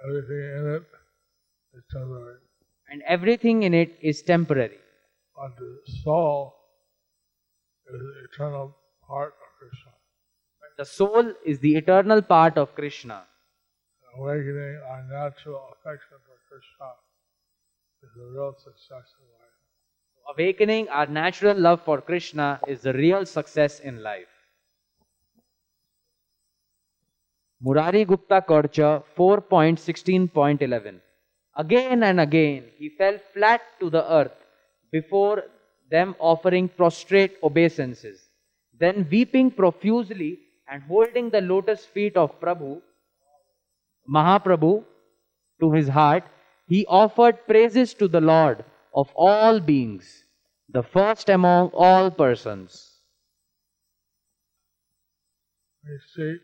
Everything 0.05 0.45
in 0.61 0.69
it 0.77 0.87
is 1.79 1.85
temporary. 1.97 2.39
and 2.93 3.03
everything 3.17 3.63
in 3.71 3.75
it 3.83 3.99
is 4.13 4.23
temporary. 4.31 4.79
But 5.41 5.57
the 5.65 5.73
soul 6.05 6.55
is 7.97 8.01
eternal 8.29 8.67
part 9.07 9.35
of 9.45 9.49
Krishna. 9.59 9.93
The 10.79 10.85
soul 10.85 11.33
is 11.45 11.59
the 11.59 11.77
eternal 11.77 12.23
part 12.23 12.57
of 12.57 12.75
Krishna. 12.75 13.25
Awakening 14.19 14.81
our 14.91 15.03
natural 15.11 15.61
affection 15.73 16.19
for 16.27 16.37
Krishna 16.49 16.89
is 18.03 18.11
the 18.17 18.27
real 18.35 18.55
success 18.59 19.15
in 19.21 19.27
life. 19.39 19.57
Awakening 20.35 20.89
our 20.89 21.07
natural 21.07 21.59
love 21.59 21.83
for 21.83 22.01
Krishna 22.01 22.61
is 22.67 22.81
the 22.83 22.93
real 22.93 23.27
success 23.27 23.81
in 23.81 24.03
life. 24.03 24.29
Murari 27.61 28.05
Gupta 28.05 28.43
Korcha 28.47 29.05
4.16.11 29.17 31.01
Again 31.57 32.03
and 32.03 32.21
again 32.21 32.65
he 32.77 32.89
fell 32.89 33.19
flat 33.33 33.61
to 33.79 33.89
the 33.89 34.11
earth 34.13 34.35
before 34.91 35.45
them 35.91 36.17
offering 36.19 36.69
prostrate 36.69 37.37
obeisances. 37.43 38.29
Then 38.79 39.07
weeping 39.11 39.51
profusely 39.51 40.41
and 40.69 40.83
holding 40.83 41.31
the 41.31 41.41
lotus 41.41 41.85
feet 41.85 42.17
of 42.17 42.41
Prabhu, 42.41 42.81
Mahaprabhu, 44.09 44.85
to 45.61 45.73
his 45.73 45.89
heart, 45.89 46.25
he 46.67 46.85
offered 46.87 47.47
praises 47.47 47.95
to 47.95 48.09
the 48.09 48.21
Lord 48.21 48.65
of 48.95 49.13
all 49.15 49.61
beings, 49.61 50.25
the 50.69 50.83
first 50.83 51.29
among 51.29 51.69
all 51.75 52.11
persons. 52.11 52.99
We 55.85 55.99
see 56.15 56.37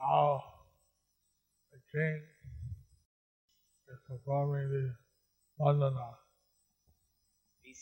how 0.00 0.42
the 1.72 1.78
king 1.92 2.22
is 3.92 3.98
performing 4.08 4.68
the 4.70 4.94
vandana. 5.60 6.14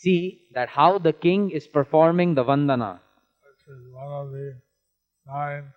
See 0.03 0.43
that 0.53 0.69
how 0.69 0.99
the 0.99 1.13
king 1.13 1.51
is 1.51 1.67
performing 1.67 2.35
the 2.35 2.45
vandana, 2.45 3.01
which 3.47 3.65
is 3.75 3.83
one 3.93 4.13
of 4.13 4.31
the 4.33 4.61
nine 5.27 5.73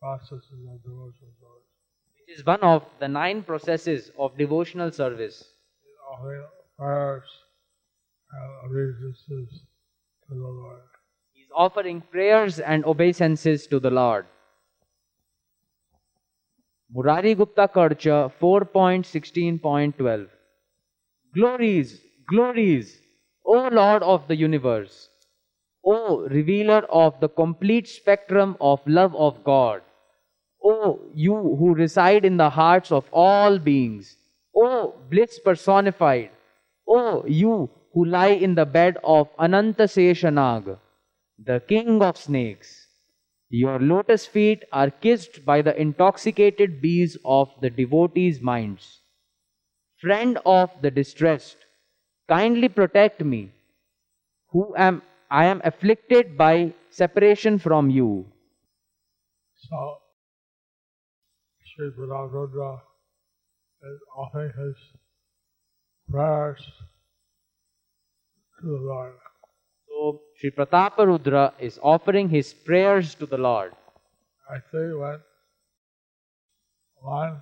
processes 0.00 0.62
of 0.72 0.82
devotional 0.84 1.32
service. 1.40 1.66
which 2.20 2.38
is 2.38 2.44
one 2.46 2.62
of 2.62 2.84
the 3.00 3.08
nine 3.08 3.42
processes 3.42 4.10
of 4.18 4.36
devotional 4.38 4.90
service. 4.92 5.44
Prayers 6.78 7.24
and 8.30 8.52
obeisances 8.64 9.50
to 10.28 10.34
the 10.34 10.50
Lord. 10.60 10.82
He's 11.32 11.50
offering 11.54 12.00
prayers 12.12 12.60
and 12.60 12.84
obeisances 12.84 13.66
to 13.66 13.80
the 13.80 13.90
Lord. 13.90 14.26
Murari 16.94 17.34
Gupta 17.34 17.68
Karcha 17.68 18.30
4.16.12 18.40 20.28
Glories, 21.34 22.00
glories, 22.28 23.00
O 23.50 23.68
Lord 23.68 24.02
of 24.02 24.28
the 24.28 24.36
universe, 24.36 25.08
O 25.82 26.28
revealer 26.28 26.80
of 26.90 27.18
the 27.20 27.30
complete 27.30 27.88
spectrum 27.88 28.58
of 28.60 28.86
love 28.86 29.16
of 29.16 29.42
God, 29.42 29.80
O 30.62 31.00
you 31.14 31.34
who 31.34 31.74
reside 31.74 32.26
in 32.26 32.36
the 32.36 32.50
hearts 32.50 32.92
of 32.92 33.06
all 33.10 33.58
beings, 33.58 34.18
O 34.54 34.94
bliss 35.08 35.38
personified, 35.38 36.30
O 36.86 37.24
you 37.26 37.70
who 37.94 38.04
lie 38.04 38.36
in 38.48 38.54
the 38.54 38.66
bed 38.66 38.98
of 39.02 39.30
Ananta 39.38 39.84
Seshanag, 39.84 40.78
the 41.38 41.60
king 41.60 42.02
of 42.02 42.18
snakes. 42.18 42.88
Your 43.48 43.78
lotus 43.78 44.26
feet 44.26 44.64
are 44.72 44.90
kissed 44.90 45.46
by 45.46 45.62
the 45.62 45.74
intoxicated 45.80 46.82
bees 46.82 47.16
of 47.24 47.48
the 47.62 47.70
devotees' 47.70 48.42
minds. 48.42 49.00
Friend 50.02 50.38
of 50.44 50.70
the 50.82 50.90
distressed, 50.90 51.56
kindly 52.28 52.68
protect 52.68 53.24
me, 53.24 53.50
who 54.48 54.74
am 54.76 55.02
I 55.30 55.44
am 55.46 55.60
afflicted 55.64 56.38
by 56.38 56.72
separation 56.90 57.58
from 57.58 57.90
you. 57.90 58.26
So, 59.56 59.98
Sri 61.64 61.90
Prataparudra 61.90 62.80
is 63.82 64.00
offering 64.16 64.52
his 64.56 64.76
prayers 66.10 66.64
to 68.60 68.66
the 68.66 68.82
Lord. 68.82 69.14
So 69.86 70.20
Sri 70.36 70.50
Prataparudra 70.50 71.52
is 71.58 71.78
offering 71.82 72.28
his 72.28 72.52
prayers 72.52 73.14
to 73.16 73.26
the 73.26 73.38
Lord. 73.38 73.72
Actually, 74.54 74.94
when 74.94 75.20
one 77.00 77.40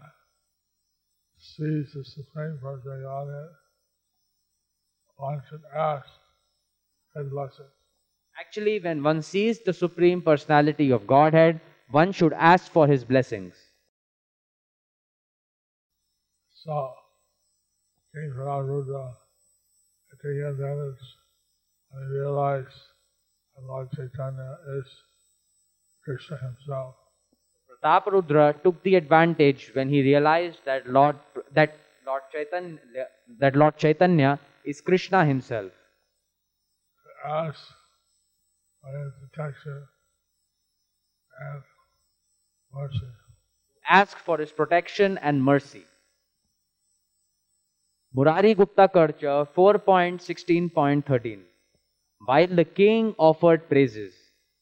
sees 1.38 1.92
the 1.94 2.04
Supreme 2.04 2.58
Personality, 2.60 3.48
one 5.16 5.42
should 5.48 5.62
ask 5.74 6.08
his 7.14 7.28
blessing. 7.28 7.66
Actually, 8.38 8.78
when 8.80 9.02
one 9.02 9.22
sees 9.22 9.60
the 9.60 9.72
Supreme 9.72 10.20
Personality 10.20 10.90
of 10.90 11.06
Godhead, 11.06 11.60
one 11.90 12.12
should 12.12 12.32
ask 12.34 12.70
for 12.70 12.86
his 12.86 13.04
blessings. 13.04 13.54
So, 16.52 16.92
King 18.14 18.32
Prataparudra 18.36 19.14
taking 20.10 20.42
advantage 20.42 20.98
and 21.92 22.12
he 22.12 22.18
realized 22.18 22.80
that 23.54 23.62
Lord 23.62 23.88
Chaitanya 23.92 24.56
is 24.78 24.84
Krishna 26.04 26.36
himself. 26.38 26.94
Prataparudra 27.82 28.62
took 28.62 28.82
the 28.82 28.96
advantage 28.96 29.70
when 29.74 29.88
he 29.88 30.02
realized 30.02 30.58
that 30.64 30.88
Lord 30.88 31.16
that 31.52 31.76
Lord 32.06 32.22
Chaitanya 32.32 32.78
that 33.38 33.56
Lord 33.56 33.76
Chaitanya 33.76 34.38
is 34.66 34.80
Krishna 34.80 35.24
himself. 35.24 35.72
Ask 37.24 37.60
for 38.82 38.92
his 39.02 39.12
protection 39.22 39.86
and 41.40 41.62
mercy. 42.74 43.08
Ask 43.88 44.18
for 44.18 44.38
his 44.38 44.50
protection 44.50 45.18
and 45.18 45.42
mercy. 45.42 45.84
Murari 48.14 48.54
Gupta 48.54 48.88
Karcha 48.88 49.46
4.16.13 49.54 51.40
While 52.24 52.46
the 52.48 52.64
king 52.64 53.14
offered 53.18 53.68
praises, 53.68 54.14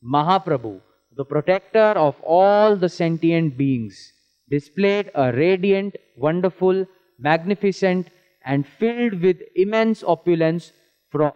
Mahaprabhu, 0.04 0.80
the 1.16 1.24
protector 1.24 1.92
of 2.06 2.20
all 2.22 2.76
the 2.76 2.88
sentient 2.88 3.56
beings, 3.56 4.12
displayed 4.50 5.10
a 5.14 5.32
radiant, 5.32 5.96
wonderful, 6.16 6.84
magnificent, 7.18 8.10
and 8.44 8.66
filled 8.66 9.20
with 9.22 9.38
immense 9.54 10.02
opulence 10.02 10.72
from 11.10 11.32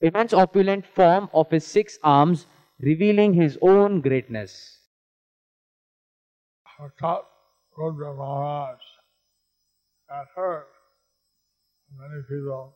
immense 0.00 0.32
opulent 0.32 0.84
form 0.86 1.30
of 1.32 1.50
his 1.50 1.66
six 1.66 1.98
arms, 2.02 2.46
revealing 2.80 3.32
his 3.34 3.56
own 3.62 4.00
greatness. 4.00 4.80
Our 6.78 7.22
Rudra 7.76 8.14
Maharaj 8.14 8.80
had 10.08 10.26
heard 10.36 10.66
many 11.98 12.22
people 12.28 12.74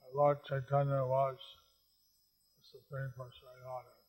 that 0.00 0.18
Lord 0.18 0.38
Chaitanya 0.44 1.04
was 1.06 1.36
the 2.58 2.78
Supreme 2.78 3.12
Personality. 3.16 4.02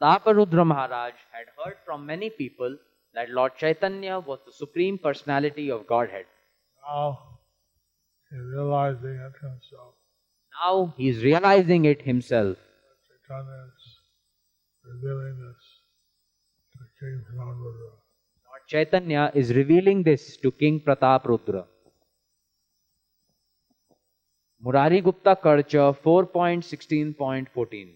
Prataparudra 0.00 0.66
Maharaj 0.66 1.14
had 1.32 1.46
heard 1.58 1.76
from 1.84 2.06
many 2.06 2.30
people 2.30 2.76
that 3.14 3.30
Lord 3.30 3.56
Chaitanya 3.56 4.20
was 4.20 4.40
the 4.46 4.52
Supreme 4.52 4.98
Personality 4.98 5.70
of 5.70 5.86
Godhead. 5.86 6.26
Now 6.84 7.18
he's 8.30 8.42
realizing 8.42 9.18
it 9.20 9.32
himself. 9.40 9.94
Now 10.60 10.94
he's 10.96 11.22
realizing 11.22 11.84
it 11.84 12.02
himself. 12.02 12.56
Chaitanya 13.28 13.70
is 13.74 14.94
revealing 14.94 15.36
this 15.40 15.62
to 16.72 16.84
King 17.00 17.24
Prataparudra. 17.28 17.90
Lord 18.46 18.64
Chaitanya 18.66 19.30
is 19.34 19.54
revealing 19.54 20.02
this 20.02 20.36
to 20.38 20.50
King 20.52 20.80
Prataparudra. 20.80 21.64
Murari 24.60 25.00
Gupta 25.00 25.36
Karcha 25.36 25.96
4.16.14 26.04 27.94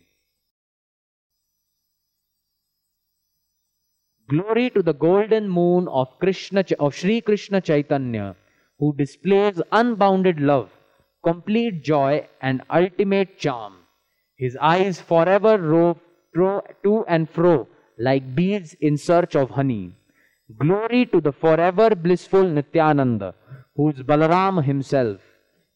Glory 4.29 4.71
to 4.71 4.83
the 4.83 4.93
golden 4.93 5.49
moon 5.49 5.87
of 5.87 6.19
Krishna 6.19 6.65
of 6.81 6.93
Sri 6.93 7.21
Krishna 7.21 7.61
Chaitanya, 7.61 8.35
who 8.79 8.95
displays 8.97 9.61
unbounded 9.73 10.41
love, 10.41 10.71
complete 11.25 11.83
joy, 11.83 12.27
and 12.41 12.63
ultimate 12.71 13.39
charm. 13.39 13.75
His 14.37 14.57
eyes 14.61 15.01
forever 15.01 15.57
rove 15.59 15.99
to 16.85 17.05
and 17.09 17.29
fro 17.31 17.67
like 17.99 18.35
bees 18.35 18.77
in 18.81 18.97
search 18.99 19.35
of 19.35 19.51
honey. 19.51 19.93
Glory 20.59 21.07
to 21.07 21.21
the 21.21 21.33
forever 21.33 21.95
blissful 21.95 22.45
Nityananda, 22.45 23.35
who 23.75 23.91
is 23.91 24.03
Balaram 24.03 24.65
himself. 24.65 25.21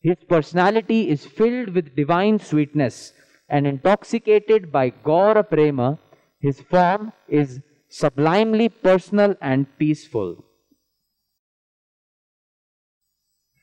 His 0.02 0.16
personality 0.28 1.08
is 1.08 1.26
filled 1.26 1.74
with 1.74 1.96
divine 1.96 2.38
sweetness 2.38 3.12
and 3.48 3.66
intoxicated 3.66 4.70
by 4.70 4.90
Gaura 4.90 5.48
Prema. 5.48 5.98
His 6.40 6.60
form 6.60 7.12
is 7.28 7.60
sublimely 7.88 8.68
personal 8.68 9.34
and 9.40 9.66
peaceful. 9.78 10.44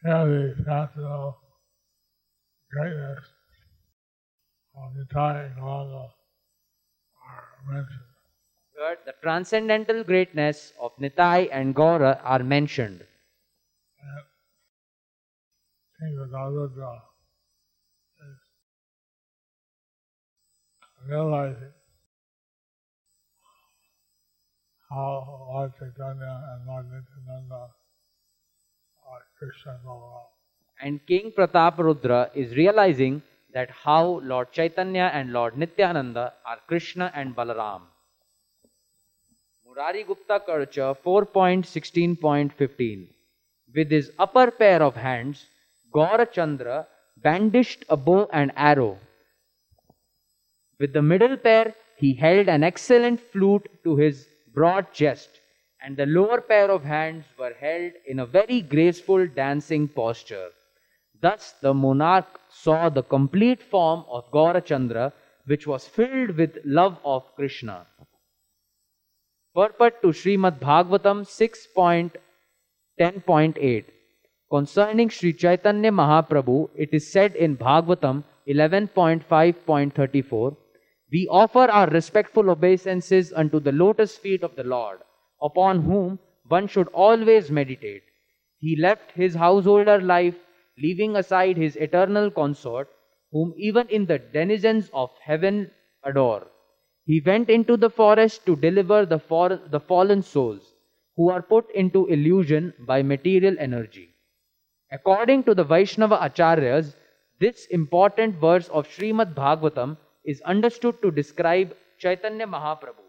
Here 0.07 0.55
the 0.55 0.63
national 0.65 1.37
greatness 2.71 3.25
of 4.73 4.93
Nitai 4.95 5.51
and 5.51 5.59
Gauranga 5.59 6.09
are 7.27 7.59
mentioned. 7.67 8.07
Here, 8.77 8.97
the 9.05 9.13
transcendental 9.21 10.03
greatness 10.05 10.71
of 10.79 10.95
Nitai 10.95 11.49
and 11.51 11.75
Gaura 11.75 12.21
are 12.23 12.41
mentioned. 12.41 13.05
Radharudra 16.01 17.01
is 18.21 18.39
realizing 21.05 21.73
how 24.89 25.47
Lord 25.51 25.73
Chaitanya 25.77 26.33
and 26.53 26.65
Lord 26.65 26.85
Nityananda 26.85 27.67
and 30.81 31.05
King 31.07 31.31
Prataparudra 31.35 32.29
is 32.35 32.55
realizing 32.55 33.21
that 33.53 33.69
how 33.69 34.19
Lord 34.23 34.51
Chaitanya 34.51 35.09
and 35.13 35.31
Lord 35.31 35.57
Nityananda 35.57 36.33
are 36.45 36.57
Krishna 36.67 37.11
and 37.15 37.35
Balaram. 37.35 37.83
Murari 39.65 40.03
Gupta 40.03 40.41
Karcha 40.47 40.95
4.16.15 41.03 43.07
With 43.73 43.91
his 43.91 44.11
upper 44.19 44.51
pair 44.51 44.83
of 44.83 44.95
hands, 44.95 45.45
Gaurachandra 45.93 46.85
bandished 47.23 47.83
a 47.89 47.97
bow 47.97 48.29
and 48.31 48.51
arrow. 48.55 48.99
With 50.79 50.93
the 50.93 51.01
middle 51.01 51.37
pair, 51.37 51.73
he 51.95 52.13
held 52.13 52.47
an 52.47 52.63
excellent 52.63 53.19
flute 53.19 53.67
to 53.83 53.95
his 53.95 54.27
broad 54.53 54.93
chest. 54.93 55.36
And 55.81 55.95
the 55.95 56.05
lower 56.05 56.41
pair 56.41 56.69
of 56.71 56.83
hands 56.83 57.23
were 57.37 57.53
held 57.59 57.93
in 58.05 58.19
a 58.19 58.25
very 58.25 58.61
graceful 58.61 59.27
dancing 59.27 59.87
posture. 59.87 60.49
Thus, 61.21 61.53
the 61.61 61.73
monarch 61.73 62.41
saw 62.49 62.89
the 62.89 63.03
complete 63.03 63.61
form 63.61 64.03
of 64.09 64.29
Gaurachandra, 64.31 65.13
which 65.45 65.65
was 65.65 65.87
filled 65.87 66.35
with 66.37 66.57
love 66.65 66.97
of 67.03 67.33
Krishna. 67.35 67.87
Purport 69.55 70.01
to 70.01 70.09
Srimad 70.09 70.59
Bhagavatam 70.59 71.25
6.10.8 71.25 73.85
Concerning 74.49 75.09
Sri 75.09 75.33
Chaitanya 75.33 75.91
Mahaprabhu, 75.91 76.69
it 76.75 76.93
is 76.93 77.11
said 77.11 77.35
in 77.35 77.57
Bhagavatam 77.57 78.23
11.5.34 78.47 80.55
We 81.11 81.27
offer 81.27 81.69
our 81.71 81.87
respectful 81.87 82.49
obeisances 82.49 83.33
unto 83.33 83.59
the 83.59 83.71
lotus 83.71 84.15
feet 84.15 84.43
of 84.43 84.55
the 84.55 84.63
Lord, 84.63 84.99
upon 85.41 85.81
whom 85.83 86.19
one 86.47 86.67
should 86.67 86.87
always 86.89 87.51
meditate. 87.51 88.03
He 88.59 88.75
left 88.75 89.11
his 89.11 89.35
householder 89.35 89.99
life, 90.01 90.35
leaving 90.77 91.15
aside 91.15 91.57
his 91.57 91.75
eternal 91.75 92.29
consort, 92.31 92.89
whom 93.31 93.53
even 93.57 93.87
in 93.89 94.05
the 94.05 94.19
denizens 94.19 94.89
of 94.93 95.09
heaven 95.21 95.71
adore. 96.03 96.47
He 97.05 97.21
went 97.25 97.49
into 97.49 97.77
the 97.77 97.89
forest 97.89 98.45
to 98.45 98.55
deliver 98.55 99.05
the, 99.05 99.19
for- 99.19 99.55
the 99.69 99.79
fallen 99.79 100.21
souls, 100.21 100.73
who 101.15 101.29
are 101.29 101.41
put 101.41 101.69
into 101.71 102.05
illusion 102.07 102.73
by 102.87 103.01
material 103.03 103.55
energy. 103.59 104.09
According 104.91 105.43
to 105.45 105.55
the 105.55 105.63
Vaishnava 105.63 106.17
Acharyas, 106.17 106.95
this 107.39 107.65
important 107.67 108.35
verse 108.35 108.67
of 108.69 108.87
Srimad 108.87 109.33
Bhagavatam 109.33 109.97
is 110.25 110.41
understood 110.41 111.01
to 111.01 111.11
describe 111.11 111.75
Chaitanya 111.99 112.47
Mahaprabhu, 112.47 113.06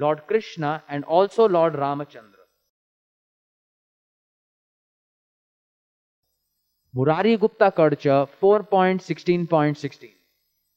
Lord 0.00 0.26
Krishna, 0.26 0.82
and 0.88 1.04
also 1.04 1.48
Lord 1.48 1.74
Ramachandra. 1.74 2.44
Murari 6.94 7.36
Gupta 7.36 7.70
Karcha 7.70 8.28
4.16.16 8.40 10.10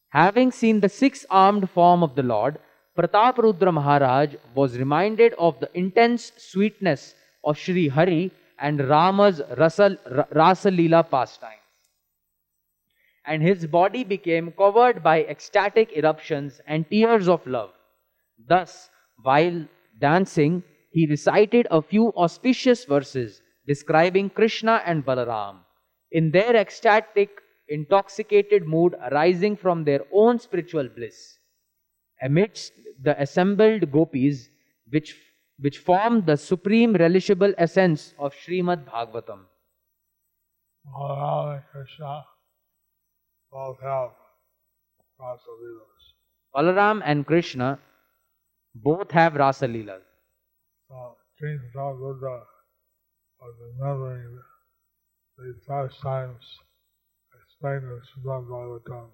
Having 0.09 0.51
seen 0.51 0.79
the 0.79 0.89
six 0.89 1.25
armed 1.29 1.69
form 1.69 2.03
of 2.03 2.15
the 2.15 2.23
Lord, 2.23 2.59
Pratap 2.97 3.37
Rudra 3.37 3.71
Maharaj 3.71 4.35
was 4.53 4.77
reminded 4.77 5.33
of 5.39 5.59
the 5.59 5.69
intense 5.73 6.31
sweetness 6.37 7.15
of 7.43 7.57
Sri 7.57 7.87
Hari 7.87 8.31
and 8.59 8.87
Rama's 8.87 9.41
Rasa, 9.57 9.97
Rasa 10.31 10.69
Leela 10.69 11.09
pastimes. 11.09 11.57
And 13.25 13.41
his 13.41 13.65
body 13.65 14.03
became 14.03 14.51
covered 14.51 15.01
by 15.01 15.23
ecstatic 15.23 15.95
eruptions 15.95 16.59
and 16.67 16.87
tears 16.89 17.29
of 17.29 17.45
love. 17.47 17.71
Thus, 18.47 18.90
while 19.21 19.65
dancing, 19.99 20.63
he 20.91 21.07
recited 21.07 21.67
a 21.71 21.81
few 21.81 22.11
auspicious 22.17 22.85
verses 22.85 23.41
describing 23.65 24.29
Krishna 24.29 24.81
and 24.85 25.05
Balaram 25.05 25.59
in 26.11 26.31
their 26.31 26.55
ecstatic, 26.55 27.29
intoxicated 27.69 28.67
mood 28.67 28.95
arising 29.11 29.55
from 29.55 29.83
their 29.83 30.01
own 30.11 30.39
spiritual 30.39 30.89
bliss. 30.89 31.37
Amidst 32.21 32.73
the 33.01 33.19
assembled 33.21 33.91
gopis, 33.91 34.49
which, 34.89 35.15
which 35.59 35.77
form 35.77 36.25
the 36.25 36.35
supreme 36.37 36.93
relishable 36.93 37.53
essence 37.57 38.13
of 38.19 38.33
Srimad 38.33 38.85
Bhagavatam. 38.85 39.45
Balaram 40.85 41.53
and 41.53 41.63
Krishna 41.71 42.25
both 43.51 43.79
have. 43.81 44.11
Balaram 46.55 47.01
and 47.05 47.25
Krishna 47.25 47.79
both 48.75 49.11
have 49.11 49.35
Rasa 49.35 49.67
Leelas. 49.67 50.01
So 50.87 51.15
King 51.39 51.59
Rudra 51.75 52.43
was 53.39 53.55
remembering 53.59 54.39
these 55.37 55.59
pastimes 55.67 56.59
explained 57.33 57.83
in 57.83 58.01
Srimad 58.01 58.47
Bhagavatam. 58.47 59.09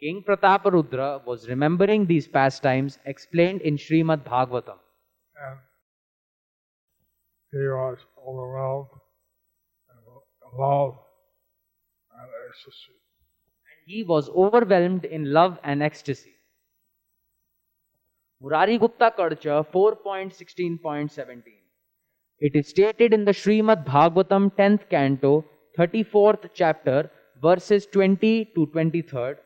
King 0.00 0.22
Prataparudra 0.26 1.24
was 1.24 1.48
remembering 1.48 2.06
these 2.06 2.28
pastimes 2.28 2.98
explained 3.06 3.62
in 3.62 3.76
Srimad 3.76 4.24
Bhagavatam. 4.24 4.78
and 5.36 5.58
he 7.50 7.58
was 7.58 7.98
overwhelmed 8.18 8.90
in 9.90 10.58
love 10.58 10.98
and 12.12 12.30
ecstasy. 12.48 12.92
He 13.86 14.02
was 14.02 14.28
overwhelmed 14.28 15.04
in 15.04 15.32
love 15.32 15.58
and 15.62 15.82
ecstasy. 15.82 16.35
Murari 18.38 18.76
Gupta 18.76 19.10
Karcha 19.16 19.66
4.16.17 19.72 21.42
It 22.38 22.54
is 22.54 22.68
stated 22.68 23.14
in 23.14 23.24
the 23.24 23.32
Srimad 23.32 23.86
Bhagavatam 23.86 24.52
10th 24.54 24.90
canto, 24.90 25.44
34th 25.78 26.50
chapter, 26.52 27.10
verses 27.40 27.86
20 27.86 28.44
to 28.54 28.66
23rd. 28.66 29.36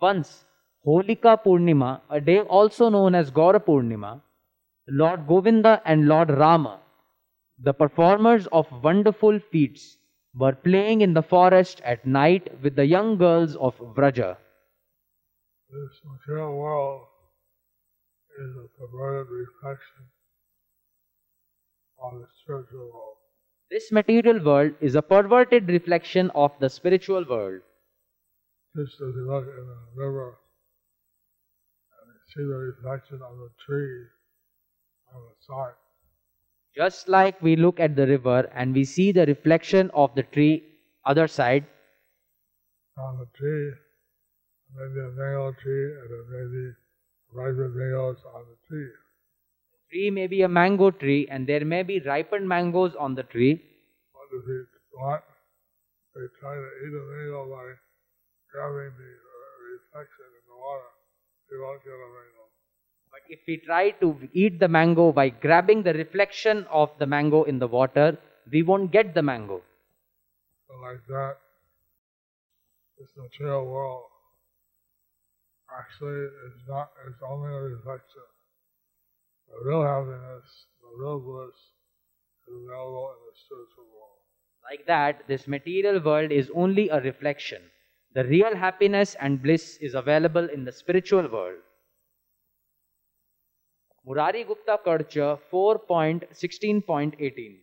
Once, 0.00 0.44
Holika 0.86 1.42
Purnima, 1.44 2.02
a 2.08 2.20
day 2.20 2.38
also 2.40 2.88
known 2.88 3.16
as 3.16 3.32
Gaura 3.32 3.58
Purnima, 3.58 4.20
Lord 4.88 5.26
Govinda 5.26 5.82
and 5.84 6.06
Lord 6.06 6.30
Rama, 6.30 6.78
the 7.58 7.74
performers 7.74 8.46
of 8.52 8.66
wonderful 8.82 9.40
feats, 9.50 9.96
were 10.36 10.54
playing 10.54 11.00
in 11.00 11.14
the 11.14 11.22
forest 11.22 11.80
at 11.84 12.06
night 12.06 12.62
with 12.62 12.76
the 12.76 12.86
young 12.86 13.16
girls 13.16 13.56
of 13.56 13.76
Vraja. 13.78 14.36
This 15.68 16.00
material 16.04 16.56
world 16.56 17.09
is 18.40 18.56
a 18.56 18.66
perverted 18.78 19.30
reflection 19.30 20.08
of 22.02 22.20
the 22.20 22.26
spiritual 22.42 22.90
world. 22.92 23.16
This 23.70 23.92
material 23.92 24.42
world 24.44 24.72
is 24.80 24.94
a 24.94 25.02
perverted 25.02 25.68
reflection 25.68 26.30
of 26.34 26.52
the 26.60 26.68
spiritual 26.68 27.24
world. 27.24 27.60
Just 28.74 28.94
as 28.94 29.14
you 29.14 29.26
look 29.26 29.44
in 29.44 29.66
a 29.68 30.00
river 30.00 30.38
and 32.00 32.08
you 32.14 32.20
see 32.34 32.42
the 32.48 32.58
reflection 32.58 33.20
of 33.22 33.36
the 33.36 33.50
tree 33.64 34.06
on 35.14 35.22
the 35.22 35.34
side, 35.40 35.74
Just 36.74 37.08
like 37.08 37.40
we 37.42 37.56
look 37.56 37.78
at 37.78 37.94
the 37.96 38.06
river 38.06 38.48
and 38.54 38.74
we 38.74 38.84
see 38.84 39.12
the 39.12 39.26
reflection 39.26 39.90
of 39.92 40.14
the 40.14 40.22
tree 40.24 40.64
other 41.04 41.28
side, 41.28 41.66
on 42.96 43.18
the 43.18 43.26
tree, 43.36 43.72
maybe 44.74 45.00
a 45.00 45.10
mango 45.10 45.52
tree, 45.62 45.92
and 46.00 46.10
maybe 46.30 46.74
ripened 47.32 47.74
mangoes 47.74 48.18
on 48.34 48.44
the 48.50 48.56
tree. 48.68 48.90
tree 49.90 50.10
may 50.10 50.26
be 50.26 50.42
a 50.42 50.48
mango 50.48 50.90
tree 50.90 51.28
and 51.30 51.46
there 51.46 51.64
may 51.64 51.82
be 51.82 52.00
ripened 52.00 52.48
mangoes 52.48 52.94
on 52.98 53.14
the 53.14 53.22
tree. 53.22 53.62
But 54.12 54.36
if 54.36 54.66
want, 54.94 55.22
they 56.14 56.26
try 56.40 56.54
to 56.54 56.70
eat 56.84 56.94
a 56.94 57.04
mango 57.12 57.42
by 57.50 57.66
grabbing 58.52 58.92
the 58.98 59.10
uh, 59.10 59.50
reflection 59.74 60.28
in 60.38 60.44
the 60.50 60.56
water, 60.58 60.90
you 61.50 61.60
won't 61.62 61.82
get 61.84 61.94
a 61.94 62.10
mango. 62.18 62.44
But 63.10 63.22
if 63.28 63.40
we 63.46 63.56
try 63.58 63.90
to 64.02 64.28
eat 64.32 64.60
the 64.60 64.68
mango 64.68 65.12
by 65.12 65.28
grabbing 65.30 65.82
the 65.82 65.94
reflection 65.94 66.66
of 66.70 66.90
the 66.98 67.06
mango 67.06 67.44
in 67.44 67.58
the 67.58 67.68
water, 67.68 68.18
we 68.50 68.62
won't 68.62 68.90
get 68.90 69.14
the 69.14 69.22
mango. 69.22 69.62
So 70.68 70.74
like 70.82 71.04
that, 71.08 71.36
this 72.98 73.08
material 73.16 73.66
world 73.66 74.04
actually 75.78 76.26
is 76.46 76.54
not, 76.68 76.90
it's 77.06 77.22
only 77.26 77.48
a 77.48 77.60
reflection. 77.60 78.22
The 79.48 79.56
real 79.68 79.82
happiness, 79.82 80.66
the 80.80 80.88
real 80.98 81.20
bliss 81.20 81.54
is 82.46 82.48
available 82.48 83.14
in 83.16 83.22
the 83.26 83.34
spiritual 83.34 83.84
world. 83.94 84.18
Like 84.70 84.86
that, 84.86 85.26
this 85.26 85.48
material 85.48 86.00
world 86.00 86.32
is 86.32 86.50
only 86.54 86.88
a 86.88 87.00
reflection. 87.00 87.62
The 88.14 88.24
real 88.24 88.56
happiness 88.56 89.16
and 89.20 89.42
bliss 89.42 89.76
is 89.80 89.94
available 89.94 90.48
in 90.48 90.64
the 90.64 90.72
spiritual 90.72 91.28
world. 91.28 91.58
Murari 94.04 94.44
Gupta 94.44 94.78
Karcha 94.84 95.38
4.16.18 95.52 97.58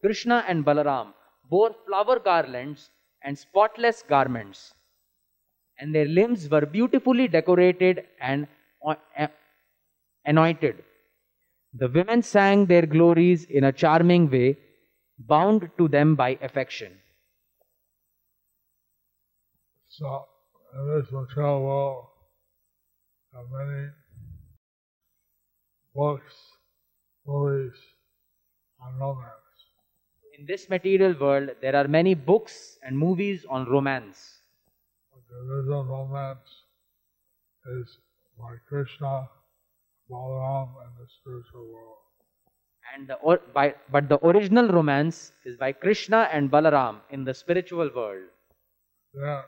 Krishna 0.00 0.44
and 0.46 0.64
Balaram 0.64 1.14
bore 1.50 1.74
flower 1.86 2.18
garlands 2.18 2.90
and 3.22 3.38
spotless 3.38 4.02
garments, 4.02 4.74
and 5.78 5.94
their 5.94 6.06
limbs 6.06 6.48
were 6.48 6.66
beautifully 6.66 7.28
decorated 7.28 8.04
and 8.20 8.46
uh, 8.86 8.94
anointed. 10.24 10.82
The 11.74 11.88
women 11.88 12.22
sang 12.22 12.66
their 12.66 12.86
glories 12.86 13.44
in 13.44 13.64
a 13.64 13.72
charming 13.72 14.30
way, 14.30 14.58
bound 15.18 15.70
to 15.78 15.88
them 15.88 16.14
by 16.14 16.38
affection. 16.42 16.92
So 19.88 20.24
in 20.74 21.00
this 21.00 21.10
material 21.12 21.60
world, 21.62 22.06
there 23.32 23.40
are 23.40 23.46
many 23.48 23.90
books, 25.94 26.34
movies 27.26 27.72
on 28.80 28.98
romance. 28.98 29.32
In 30.38 30.46
this 30.46 30.68
material 30.70 31.14
world, 31.20 31.50
there 31.60 31.74
are 31.74 31.88
many 31.88 32.14
books 32.14 32.78
and 32.82 32.96
movies 32.96 33.44
on 33.48 33.68
romance. 33.68 34.37
The 35.30 35.36
original 35.36 35.84
romance 35.84 36.64
is 37.66 37.98
by 38.38 38.54
Krishna, 38.68 39.28
Balaram, 40.10 40.68
and 40.84 40.92
the 40.96 41.06
spiritual 41.20 41.66
world. 41.72 41.96
And 42.94 43.08
the, 43.08 43.14
or, 43.16 43.40
by, 43.52 43.74
but 43.92 44.08
the 44.08 44.18
original 44.24 44.68
romance 44.68 45.32
is 45.44 45.56
by 45.56 45.72
Krishna 45.72 46.28
and 46.32 46.50
Balaram 46.50 47.00
in 47.10 47.24
the 47.24 47.34
spiritual 47.34 47.90
world. 47.94 48.28
Then 49.12 49.42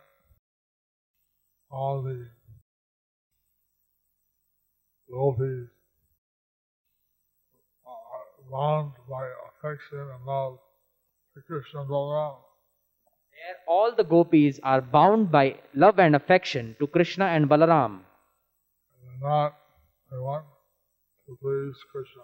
all 1.71 2.03
the 2.03 2.29
devotees 5.09 5.69
are 7.87 8.51
bound 8.51 8.93
by 9.09 9.31
affection 9.49 9.99
and 9.99 10.25
love 10.27 10.59
to 11.35 11.41
Krishna 11.41 11.81
and 11.81 11.89
Balaram. 11.89 12.37
There, 13.41 13.57
all 13.67 13.95
the 13.97 14.05
gopis 14.05 14.61
are 14.63 14.83
bound 14.83 15.31
by 15.33 15.57
love 15.75 15.99
and 15.99 16.15
affection 16.15 16.77
to 16.79 16.87
Krishna 16.87 17.25
and 17.25 17.49
Balaram. 17.49 17.93
And 17.93 18.03
they're 19.03 19.29
not, 19.29 19.57
they 20.11 20.19
want 20.19 20.45
to 21.27 21.39
please 21.41 21.77
Krishna. 21.91 22.23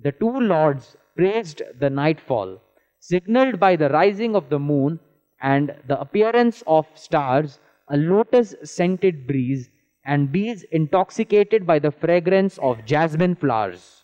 The 0.00 0.12
two 0.12 0.40
lords 0.40 0.96
praised 1.16 1.62
the 1.78 1.90
nightfall, 1.90 2.60
signaled 2.98 3.60
by 3.60 3.76
the 3.76 3.88
rising 3.90 4.34
of 4.34 4.50
the 4.50 4.58
moon 4.58 4.98
and 5.40 5.74
the 5.86 6.00
appearance 6.00 6.62
of 6.66 6.86
stars, 6.94 7.58
a 7.88 7.96
lotus 7.96 8.54
scented 8.64 9.26
breeze, 9.26 9.70
and 10.04 10.32
bees 10.32 10.64
intoxicated 10.72 11.66
by 11.66 11.78
the 11.78 11.90
fragrance 11.90 12.58
of 12.58 12.84
jasmine 12.84 13.34
flowers. 13.34 14.03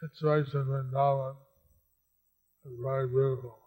Situation 0.00 0.60
in 0.62 0.66
Vrindavan 0.66 1.36
is 2.64 2.72
very 2.82 3.06
beautiful. 3.06 3.58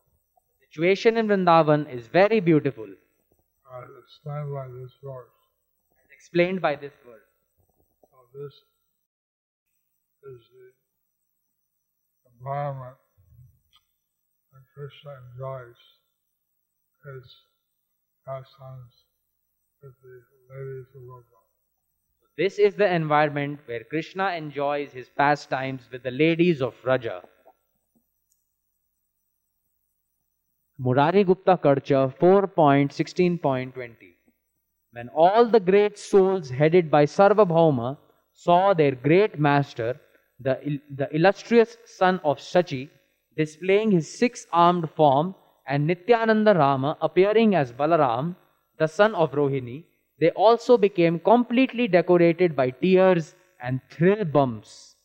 Situation 0.61 1.17
in 1.17 1.27
Vrindavan 1.27 1.87
is 1.93 2.07
very 2.07 2.39
beautiful, 2.39 2.87
As 2.87 3.89
explained 4.03 4.51
by 4.53 4.67
this 4.67 4.91
verse. 5.03 5.35
as 5.99 6.11
explained 6.11 6.61
by 6.61 6.75
this 6.75 6.93
verse. 7.05 7.29
So 8.09 8.17
this 8.33 8.53
is 10.31 10.41
the 10.55 10.67
environment 12.37 12.97
when 14.51 14.63
Krishna 14.73 15.11
enjoys 15.29 15.77
his 17.05 17.25
pastimes 18.25 18.93
with 19.83 19.93
the 20.01 20.17
ladies 20.49 20.87
of 20.95 21.01
Vraja. 21.01 21.42
This 22.35 22.57
is 22.57 22.73
the 22.73 22.91
environment 22.91 23.59
where 23.65 23.83
Krishna 23.83 24.31
enjoys 24.31 24.91
his 24.91 25.07
pastimes 25.09 25.87
with 25.91 26.01
the 26.01 26.09
ladies 26.09 26.63
of 26.63 26.73
Vraja. 26.83 27.21
Murari 30.79 31.23
Gupta 31.23 31.57
Karcha 31.57 32.11
4.16.20 32.17 33.93
When 34.93 35.09
all 35.09 35.45
the 35.45 35.59
great 35.59 35.99
souls 35.99 36.49
headed 36.49 36.89
by 36.89 37.05
Sarvabhauma 37.05 37.99
saw 38.33 38.73
their 38.73 38.95
great 38.95 39.37
master, 39.37 40.01
the, 40.39 40.79
the 40.89 41.15
illustrious 41.15 41.77
son 41.85 42.19
of 42.23 42.39
Sachi, 42.39 42.89
displaying 43.37 43.91
his 43.91 44.11
six 44.11 44.47
armed 44.51 44.89
form, 44.89 45.35
and 45.67 45.85
Nityananda 45.85 46.55
Rama 46.55 46.97
appearing 46.99 47.53
as 47.53 47.71
Balaram, 47.71 48.35
the 48.79 48.87
son 48.87 49.13
of 49.13 49.33
Rohini, 49.33 49.83
they 50.23 50.29
also 50.43 50.77
became 50.77 51.19
completely 51.19 51.85
decorated 51.85 52.55
by 52.55 52.69
tears 52.69 53.35
and 53.61 53.81
thrill 53.89 54.23
bumps. 54.23 54.95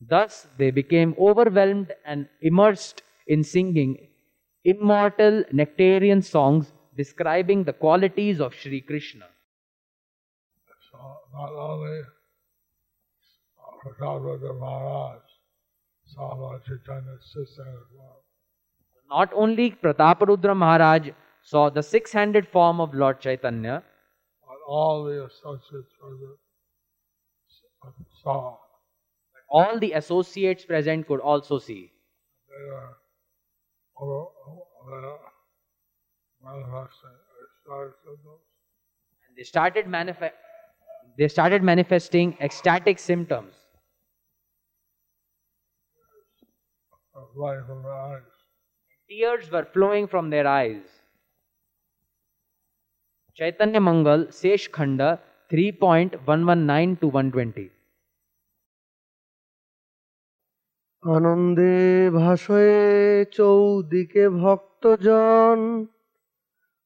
Thus, 0.00 0.46
they 0.56 0.70
became 0.70 1.14
overwhelmed 1.18 1.92
and 2.06 2.30
immersed 2.40 3.02
in 3.26 3.44
singing 3.44 4.08
immortal 4.64 5.44
nectarian 5.52 6.22
songs 6.22 6.72
describing 6.96 7.64
the 7.64 7.74
qualities 7.74 8.40
of 8.40 8.54
Sri 8.54 8.80
Krishna. 8.80 9.26
So 10.90 10.98
not 11.34 11.52
only 11.52 12.00
Prataparudra 13.84 14.58
Maharaj 14.58 15.20
saw 16.06 16.34
Lord 16.34 16.62
Chaitanya's 16.64 17.32
six-handed 17.34 17.88
form, 17.94 18.20
Not 19.10 19.30
only 19.34 19.72
Prataparudra 19.72 20.56
Maharaj 20.56 21.10
saw 21.42 21.68
the 21.68 21.82
six 21.82 22.12
handed 22.12 22.48
form 22.48 22.80
of 22.80 22.94
Lord 22.94 23.20
Chaitanya, 23.20 23.82
all 24.66 25.04
the 25.04 25.24
associates 25.24 25.92
present 26.00 26.38
saw. 28.22 28.56
all 29.50 29.78
the 29.78 29.92
associates 29.92 30.64
present 30.64 31.06
could 31.06 31.20
also 31.20 31.58
see. 31.58 31.92
They 32.48 32.70
are 32.70 32.96
manifesting 36.42 37.10
ecstatic 37.44 37.94
symptoms. 38.04 38.40
And 39.28 39.36
they 39.36 39.44
started, 39.44 39.86
manife- 39.86 40.32
they 41.18 41.28
started 41.28 41.62
manifesting 41.62 42.36
ecstatic 42.40 42.98
symptoms. 42.98 43.54
of 47.14 47.28
light 47.36 47.64
from 47.66 47.82
their 47.82 47.92
eyes. 47.92 48.22
Tears 49.08 49.50
were 49.50 49.64
flowing 49.64 50.06
from 50.06 50.30
their 50.30 50.46
eyes. 50.46 50.82
Chaitanya 53.40 53.80
Mangal, 53.80 54.20
Sesh 54.28 54.68
Khanda 54.72 55.18
3.119 55.50 56.96
to 56.96 57.10
120. 57.10 57.70
আনন্দে 61.16 62.10
ভাসয়ে 62.14 63.24
চৌদিকে 63.24 64.28
ভক্তজন। 64.28 65.86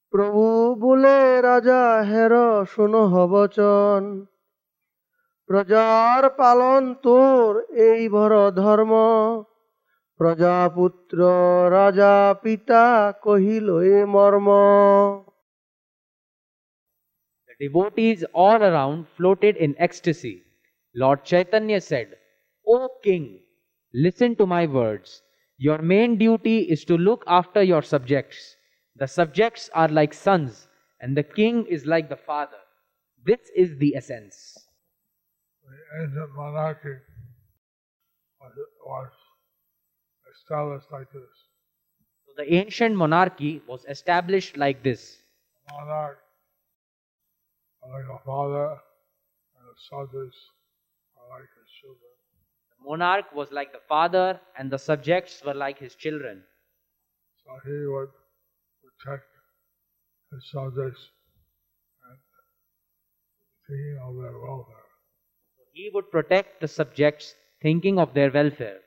প্রভু 0.09 0.75
বলে 0.75 1.41
রাজা 1.41 2.01
হের 2.01 2.65
শোনো 2.65 3.07
হবচন। 3.07 4.25
প্রজার 5.45 6.29
পালন 6.29 6.93
তোর 6.93 7.65
এই 7.73 8.09
ভর 8.09 8.51
ধর্ম। 8.51 8.93
প্রজাপুত্র 10.17 11.19
রাজা 11.69 12.35
পিতা 12.41 13.13
কহিল 13.21 13.79
এ 13.79 14.05
মর্ম। 14.05 14.49
The 17.49 17.67
devotees 17.67 18.23
all 18.33 18.61
around 18.61 19.07
floated 19.17 19.57
in 19.57 19.75
ecstasy. 19.79 20.43
Lord 20.95 21.25
Chaitanya 21.25 21.81
said, 21.81 22.15
O 22.67 22.89
king, 23.03 23.39
listen 23.93 24.35
to 24.35 24.45
my 24.45 24.67
words. 24.67 25.23
Your 25.57 25.79
main 25.79 26.17
duty 26.17 26.59
is 26.59 26.85
to 26.85 26.97
look 26.97 27.23
after 27.25 27.63
your 27.63 27.81
subjects. 27.81 28.55
The 28.95 29.07
subjects 29.07 29.69
are 29.73 29.87
like 29.87 30.13
sons, 30.13 30.67
and 31.01 31.17
the 31.17 31.23
king 31.23 31.65
is 31.65 31.85
like 31.85 32.07
the 32.09 32.15
father. 32.15 32.59
This 33.25 33.39
is 33.55 33.77
the 33.77 33.95
essence. 33.95 34.55
The 35.63 36.03
ancient 36.03 36.35
monarchy 36.35 36.97
was, 38.39 38.53
was 38.85 39.11
established 40.35 40.91
like 40.91 41.11
this. 41.11 41.29
So 42.25 42.33
the 42.37 42.53
ancient 42.53 42.95
monarchy 42.95 43.61
was 43.67 43.85
established 43.89 44.55
like 44.55 44.83
this. 44.83 45.17
The 45.67 45.73
monarch 45.73 46.19
like 47.87 48.05
a 48.09 48.19
father, 48.25 48.67
and 49.55 49.63
the 49.67 49.77
subjects 49.89 50.37
are 51.17 51.29
like 51.29 51.49
his 51.59 51.69
children. 51.81 52.11
The 52.71 52.89
monarch 52.89 53.33
was 53.33 53.51
like 53.51 53.71
the 53.71 53.81
father, 53.87 54.39
and 54.57 54.71
the 54.71 54.77
subjects 54.79 55.41
were 55.45 55.53
like 55.53 55.79
his 55.79 55.95
children. 55.95 56.43
So 57.45 57.51
he 57.65 57.85
would 57.87 58.09
protect 58.83 59.25
his 60.31 60.51
subjects 60.51 61.09
and 62.09 62.17
thinking 63.67 63.99
of 64.03 64.15
their 64.21 64.37
welfare. 64.39 64.75
He 65.73 65.89
would 65.93 66.11
protect 66.11 66.59
the 66.61 66.67
subjects, 66.67 67.35
thinking 67.61 67.99
of 67.99 68.13
their 68.13 68.31
welfare. 68.31 68.79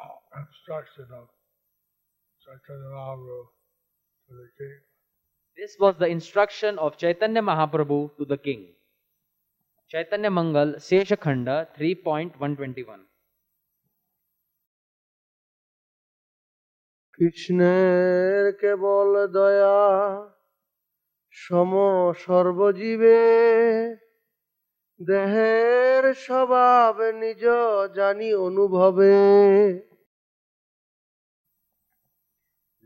Oh, 0.00 0.40
Instruction 0.40 1.06
of 1.12 1.28
Chaitanya 2.44 2.88
Mahaprabhu 2.88 3.26
to 3.26 3.26
the 3.28 3.46
king. 3.46 3.57
This 5.58 5.76
was 5.80 5.96
the 5.96 6.06
instruction 6.06 6.78
of 6.78 6.96
Chaitanya 6.96 7.42
Mahaprabhu 7.42 8.16
to 8.18 8.24
the 8.24 8.36
king. 8.36 8.66
Chaitanya 9.90 10.30
Mangal, 10.30 10.74
Seshakhanda 10.78 11.66
3.121. 11.76 13.00
কৃষ্ণের 17.18 18.44
কেবল 18.60 19.12
দয়া 19.36 19.78
সম 21.34 21.72
সর্বজীবে 22.24 23.20
দেহের 25.00 26.04
স্বভাব 26.26 26.94
নিজ 27.20 27.44
জানি 27.98 28.28
অনুভবে 28.48 29.16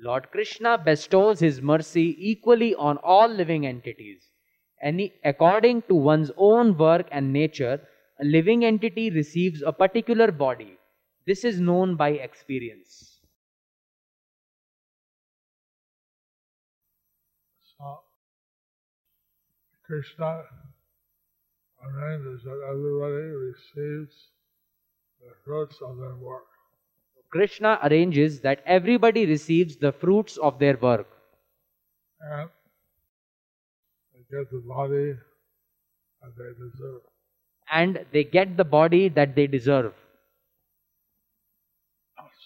Lord 0.02 0.30
Krishna 0.32 0.78
bestows 0.78 1.38
his 1.38 1.62
mercy 1.62 2.16
equally 2.18 2.74
on 2.74 2.98
all 2.98 3.28
living 3.28 3.64
entities. 3.66 4.28
Any, 4.82 5.12
according 5.24 5.82
to 5.82 5.94
one's 5.94 6.32
own 6.36 6.76
work 6.76 7.06
and 7.12 7.32
nature, 7.32 7.80
a 8.20 8.24
living 8.24 8.64
entity 8.64 9.10
receives 9.10 9.62
a 9.62 9.72
particular 9.72 10.32
body. 10.32 10.76
This 11.24 11.44
is 11.44 11.60
known 11.60 11.94
by 11.94 12.10
experience. 12.10 13.20
Krishna 19.84 20.42
arranges 21.84 22.42
that 22.44 22.66
everybody 22.70 23.28
receives 23.28 24.30
the 25.20 25.34
fruits 25.44 25.76
of 25.82 25.98
their 25.98 26.16
work. 26.16 26.51
Krishna 27.32 27.78
arranges 27.82 28.40
that 28.42 28.62
everybody 28.66 29.24
receives 29.24 29.76
the 29.76 29.90
fruits 29.90 30.36
of 30.36 30.58
their 30.58 30.76
work. 30.76 31.06
Uh, 32.22 32.46
and 34.14 34.24
they 34.30 34.36
get 34.36 34.50
the 34.50 34.60
body 34.68 35.14
that 36.20 36.32
they 36.36 36.52
deserve. 36.62 37.00
And 37.72 38.04
they 38.12 38.24
get 38.24 38.56
the 38.56 38.64
body 38.64 39.08
that 39.08 39.34
they 39.34 39.46
deserve. 39.46 39.94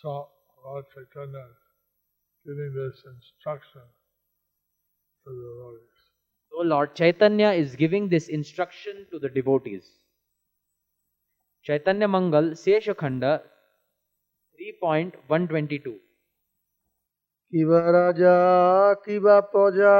So 0.02 0.28
Lord 0.64 0.84
Chaitanya 0.94 1.46
is 1.50 1.74
giving 2.46 2.74
this 2.74 3.02
instruction 3.06 3.82
to 5.24 5.30
the 5.30 5.42
devotees. 5.42 5.96
So 6.50 6.62
Lord 6.62 6.94
Chaitanya 6.94 7.50
is 7.50 7.74
giving 7.74 8.08
this 8.08 8.28
instruction 8.28 9.06
to 9.10 9.18
the 9.18 9.28
devotees. 9.28 9.90
Chaitanya 11.64 12.06
Mangal 12.06 12.50
Seshakhanda 12.50 13.42
3.122 14.65 15.99
কিবা 17.51 17.81
রাজা 17.97 18.37
কিবা 19.05 19.37
প্রজা 19.51 19.97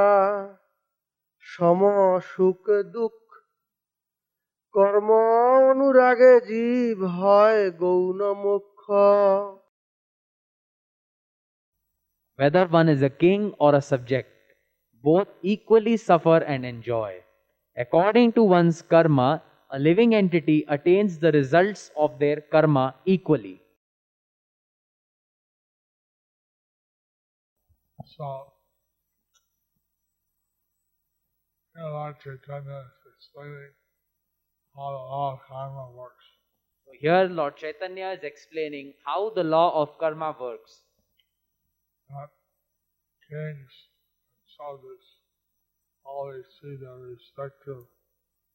সম 1.43 1.82
সুখ 2.32 2.63
দুঃখ 2.93 3.17
কর্ম 4.76 5.09
অনুরাগে 5.69 6.34
জীব 6.49 6.99
হয় 7.17 7.61
গৌণ 7.82 8.19
মুখ্য 8.43 8.89
Whether 12.39 12.65
one 12.80 12.89
is 12.95 13.01
a 13.03 13.13
king 13.24 13.41
or 13.63 13.72
a 13.76 13.84
subject, 13.91 14.32
both 15.03 15.30
equally 15.53 15.95
suffer 15.97 16.39
and 16.53 16.61
enjoy. 16.65 17.11
According 17.78 18.30
to 18.34 18.41
one's 18.43 18.80
karma, 18.82 19.30
a 19.72 19.80
living 19.88 20.11
entity 20.15 20.59
attains 20.67 21.11
the 21.19 21.32
results 21.32 21.84
of 21.95 22.09
their 22.22 22.38
karma 22.53 22.86
equally. 23.05 23.57
karma 35.48 35.90
works. 35.94 36.24
So 36.84 36.92
here 36.98 37.24
Lord 37.24 37.56
Chaitanya 37.56 38.16
is 38.16 38.24
explaining 38.24 38.94
how 39.04 39.30
the 39.30 39.44
law 39.44 39.82
of 39.82 39.98
karma 39.98 40.34
works. 40.40 40.82
That 42.08 42.30
kings 43.28 43.72
and 44.38 44.48
subjects 44.56 45.06
always 46.04 46.46
see 46.60 46.76
their 46.80 46.96
respective 46.96 47.84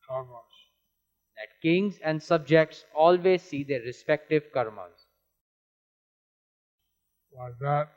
karmas. 0.09 0.53
That 1.37 1.61
kings 1.61 1.99
and 2.03 2.21
subjects 2.21 2.85
always 2.95 3.41
see 3.41 3.63
their 3.63 3.81
respective 3.81 4.43
karmas. 4.55 5.05
Like 7.33 7.59
that, 7.59 7.89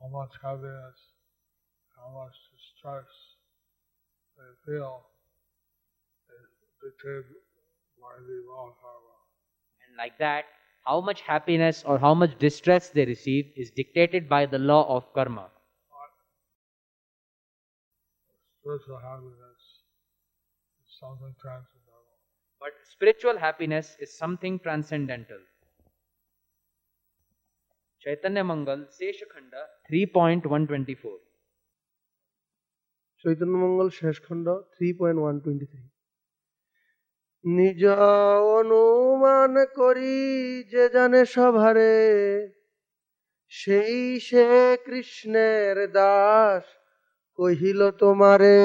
how 0.00 0.08
much 0.08 0.30
happiness, 0.42 0.98
how 1.96 2.08
much 2.14 2.34
distress 2.54 3.06
they 4.36 4.50
feel 4.64 5.02
is 6.30 6.46
dictated 6.82 7.24
by 8.00 8.14
the 8.26 8.36
law 8.48 8.70
karma. 8.80 9.16
And 9.86 9.96
like 9.96 10.18
that, 10.18 10.44
how 10.86 11.00
much 11.00 11.20
happiness 11.22 11.84
or 11.84 11.98
how 11.98 12.14
much 12.14 12.38
distress 12.38 12.90
they 12.90 13.04
receive 13.04 13.52
is 13.56 13.70
dictated 13.70 14.28
by 14.28 14.46
the 14.46 14.58
law 14.58 14.86
of 14.96 15.12
karma. 15.12 15.50
Spiritual 18.60 18.98
happiness 18.98 19.60
is 20.84 20.98
something 21.00 21.34
transcendental. 21.40 22.18
But 22.60 22.72
spiritual 22.92 23.38
happiness 23.38 23.96
is 23.98 24.16
something 24.16 24.58
transcendental. 24.58 25.38
Chaitanya 28.02 28.44
Mangal, 28.44 28.86
Seshakhanda 28.90 29.60
3.124. 29.90 31.18
Chaitanya 33.24 33.54
Mangal 33.64 33.88
Shesha 34.00 34.16
Khanda 34.26 34.46
three 34.74 34.88
point 34.98 35.18
one 35.22 35.36
twenty 35.44 35.66
three 35.70 35.82
নিজ 37.44 37.82
অনুমান 38.58 39.54
করি 39.78 40.18
যে 40.72 40.84
জানে 40.94 41.22
সভারে 41.34 41.96
সেই 43.52 43.98
সে 44.28 44.46
কৃষ্ণের 44.86 45.76
দাস 45.98 46.64
কহিল 47.38 47.80
তোমারে 48.00 48.58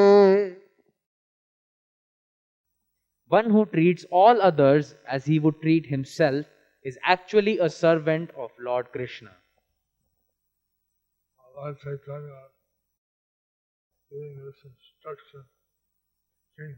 One 3.31 3.47
who 3.53 3.61
treats 3.73 4.03
all 4.19 4.37
others 4.49 4.85
as 5.15 5.21
he 5.29 5.35
would 5.43 5.57
treat 5.63 5.85
himself 5.95 6.45
is 6.83 6.97
actually 7.03 7.59
a 7.59 7.69
servant 7.69 8.31
of 8.37 8.51
Lord 8.59 8.91
Krishna. 8.91 9.31
Lord 11.55 11.77
Chaitanya 11.79 12.41
giving 14.11 14.45
this 14.45 14.55
instruction 14.65 15.43
King. 16.57 16.75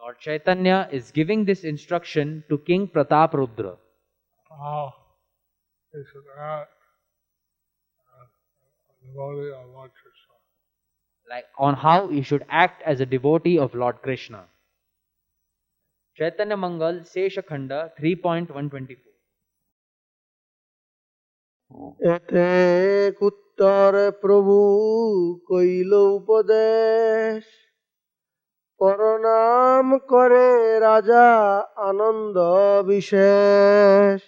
Lord 0.00 0.18
Chaitanya 0.18 0.88
is 0.92 1.10
giving 1.10 1.44
this 1.44 1.64
instruction 1.64 2.44
to 2.48 2.58
King 2.58 2.88
Pratap 2.88 3.32
Rudra. 3.32 3.76
how 4.50 4.94
he 5.92 6.02
should 6.12 6.28
act 6.38 6.70
ah, 8.14 8.22
as 8.22 8.28
ah, 8.28 8.92
a 8.92 9.06
devotee 9.06 9.52
of 9.52 9.70
Lord 9.74 9.90
Krishna. 10.00 10.36
like 11.30 11.46
on 11.58 11.74
how 11.74 12.08
he 12.08 12.22
should 12.22 12.44
act 12.48 12.82
as 12.82 13.00
a 13.00 13.06
devotee 13.06 13.58
of 13.58 13.74
Lord 13.74 14.02
Krishna. 14.02 14.44
Chaitanya 16.17 16.57
Mangal 16.57 16.95
Seshakhanda 17.11 17.79
3.124 17.99 19.11
এতে 22.15 22.47
উত্তর 23.29 23.91
প্রভু 24.23 24.55
কইল 25.49 25.91
উপদেশ 26.19 27.41
প্রণাম 28.79 29.85
করে 30.11 30.47
রাজা 30.87 31.27
আনন্দ 31.89 32.37
বিশেষ 32.91 34.19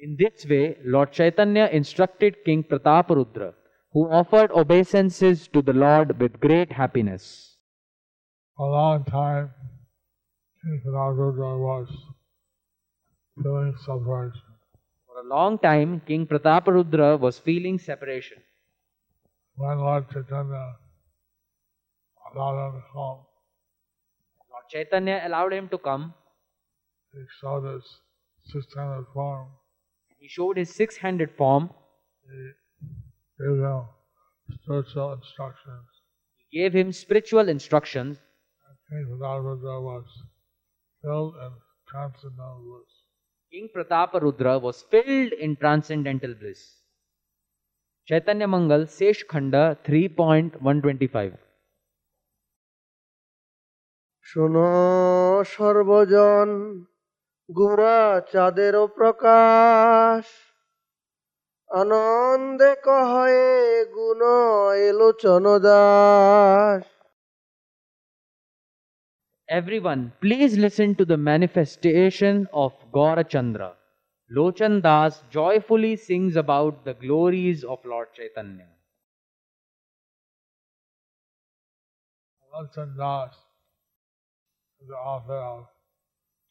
In 0.00 0.16
this 0.22 0.38
way, 0.50 0.66
Lord 0.94 1.10
Chaitanya 1.18 1.66
instructed 1.78 2.32
King 2.46 2.60
Prataparudra, 2.70 3.48
who 3.94 4.02
offered 4.20 4.50
obeisances 4.62 5.36
to 5.54 5.60
the 5.62 5.76
Lord 5.84 6.08
with 6.20 6.32
great 6.46 6.70
happiness. 6.80 7.24
For 8.58 8.66
a 8.68 8.72
long 8.80 9.00
time, 9.04 9.46
Was 10.69 11.87
feeling 13.41 13.75
separation. 13.85 14.41
For 15.05 15.19
a 15.21 15.23
long 15.23 15.57
time, 15.59 16.01
King 16.05 16.27
Prataparudra 16.27 17.17
was 17.17 17.39
feeling 17.39 17.79
separation. 17.79 18.39
When 19.55 19.77
Lord 19.77 20.09
Chaitanya 20.11 20.75
allowed 22.35 22.67
him 22.67 22.81
to 22.81 22.87
come, 22.91 23.25
Lord 24.51 24.65
Chaitanya 24.69 25.21
allowed 25.25 25.53
him 25.53 25.69
to 25.69 25.77
come. 25.77 26.13
he 27.13 27.19
showed 27.39 27.63
his 27.73 27.85
six-handed 28.51 29.05
form. 29.13 29.47
He 30.19 30.27
showed 30.27 30.57
his 30.57 30.75
six 30.75 30.97
handed 30.97 31.31
form. 31.37 31.69
He 32.25 32.51
gave 33.39 33.63
him 33.63 33.85
spiritual 34.51 35.13
instructions. 35.13 35.87
He 36.49 36.59
gave 36.59 36.73
him 36.73 36.91
spiritual 36.91 37.47
instructions. 37.47 38.17
King 38.89 39.05
Prataparudra 39.09 39.81
was 39.81 40.05
filled 41.02 41.34
in 41.36 41.52
transcendental 41.88 42.60
bliss. 42.64 42.92
King 43.52 43.68
Prataparudra 43.74 44.60
was 44.60 44.82
filled 44.82 45.32
in 45.34 45.56
transcendental 45.56 46.34
bliss. 46.34 46.60
Chaitanya 48.08 48.48
Mangal 48.48 48.86
Sesh 48.86 49.22
Khanda 49.24 49.76
3.125 49.84 51.32
শোনো 54.26 54.70
সর্বজন 55.54 56.48
গোরা 57.48 58.00
চাঁদেরও 58.32 58.84
প্রকাশ 58.98 60.24
আনন্দে 61.70 62.72
কহে 62.86 63.46
গুণ 63.96 64.22
এলোচন 64.90 65.44
Das 65.66 66.84
Everyone, 69.49 70.11
please 70.19 70.57
listen 70.57 70.93
to 70.95 71.05
the 71.05 71.15
manifestation 71.15 72.47
of 72.51 72.73
Gaurachandra. 72.93 73.75
Lochan 74.29 74.81
Das 74.81 75.23
joyfully 75.29 75.95
sings 75.95 76.35
about 76.35 76.83
the 76.83 76.93
glories 76.93 77.63
of 77.63 77.79
Lord 77.85 78.07
Chaitanya. 78.13 78.67
Lochan 82.53 82.97
Das 82.97 83.35
is 84.81 84.87
the 84.89 84.95
author 84.95 85.39
of 85.39 85.67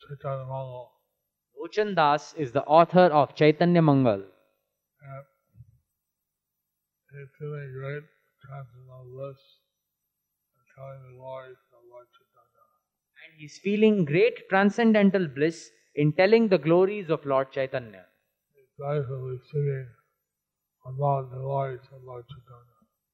Chaitanya 0.09 0.47
Mangal. 0.47 0.91
Lochan 1.61 1.95
Das 1.95 2.33
is 2.39 2.53
the 2.53 2.65
author 2.65 3.13
of 3.13 3.35
Chaitanya 3.35 3.83
Mangal. 3.83 4.23
And 5.03 5.25
he's 7.13 7.29
feeling 7.39 7.75
great 7.79 8.05
transcendental 8.41 9.05
bliss 9.13 9.41
and 10.57 10.65
telling 10.75 11.03
the 11.03 11.19
glories 11.19 11.61
of 11.61 11.61
Lord 11.61 11.61
Chaitanya. 11.61 11.76
And 13.37 13.45
is 13.45 13.59
feeling 13.59 14.05
great 14.05 14.49
transcendental 14.49 15.27
bliss 15.29 15.71
in 15.95 16.13
telling 16.13 16.49
the 16.49 16.59
glories 16.59 17.11
of 17.11 17.25
Lord 17.27 17.53
Chaitanya. 17.53 18.07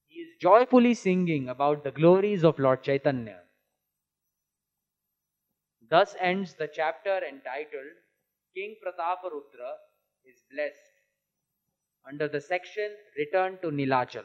He 0.09 0.19
is 0.19 0.37
joyfully 0.41 0.95
singing 0.95 1.49
about 1.49 1.85
the 1.85 1.91
glories 1.91 2.45
of 2.45 2.59
Lord 2.59 2.83
Chaitanya. 2.83 3.41
Thus 5.89 6.15
ends 6.21 6.55
the 6.55 6.69
chapter 6.73 7.19
entitled 7.19 7.97
King 8.55 8.77
Prataparudra 8.85 9.73
is 10.25 10.43
Blessed 10.53 10.93
under 12.09 12.29
the 12.29 12.41
section 12.41 12.91
Return 13.17 13.59
to 13.63 13.71
Nilachal. 13.71 14.25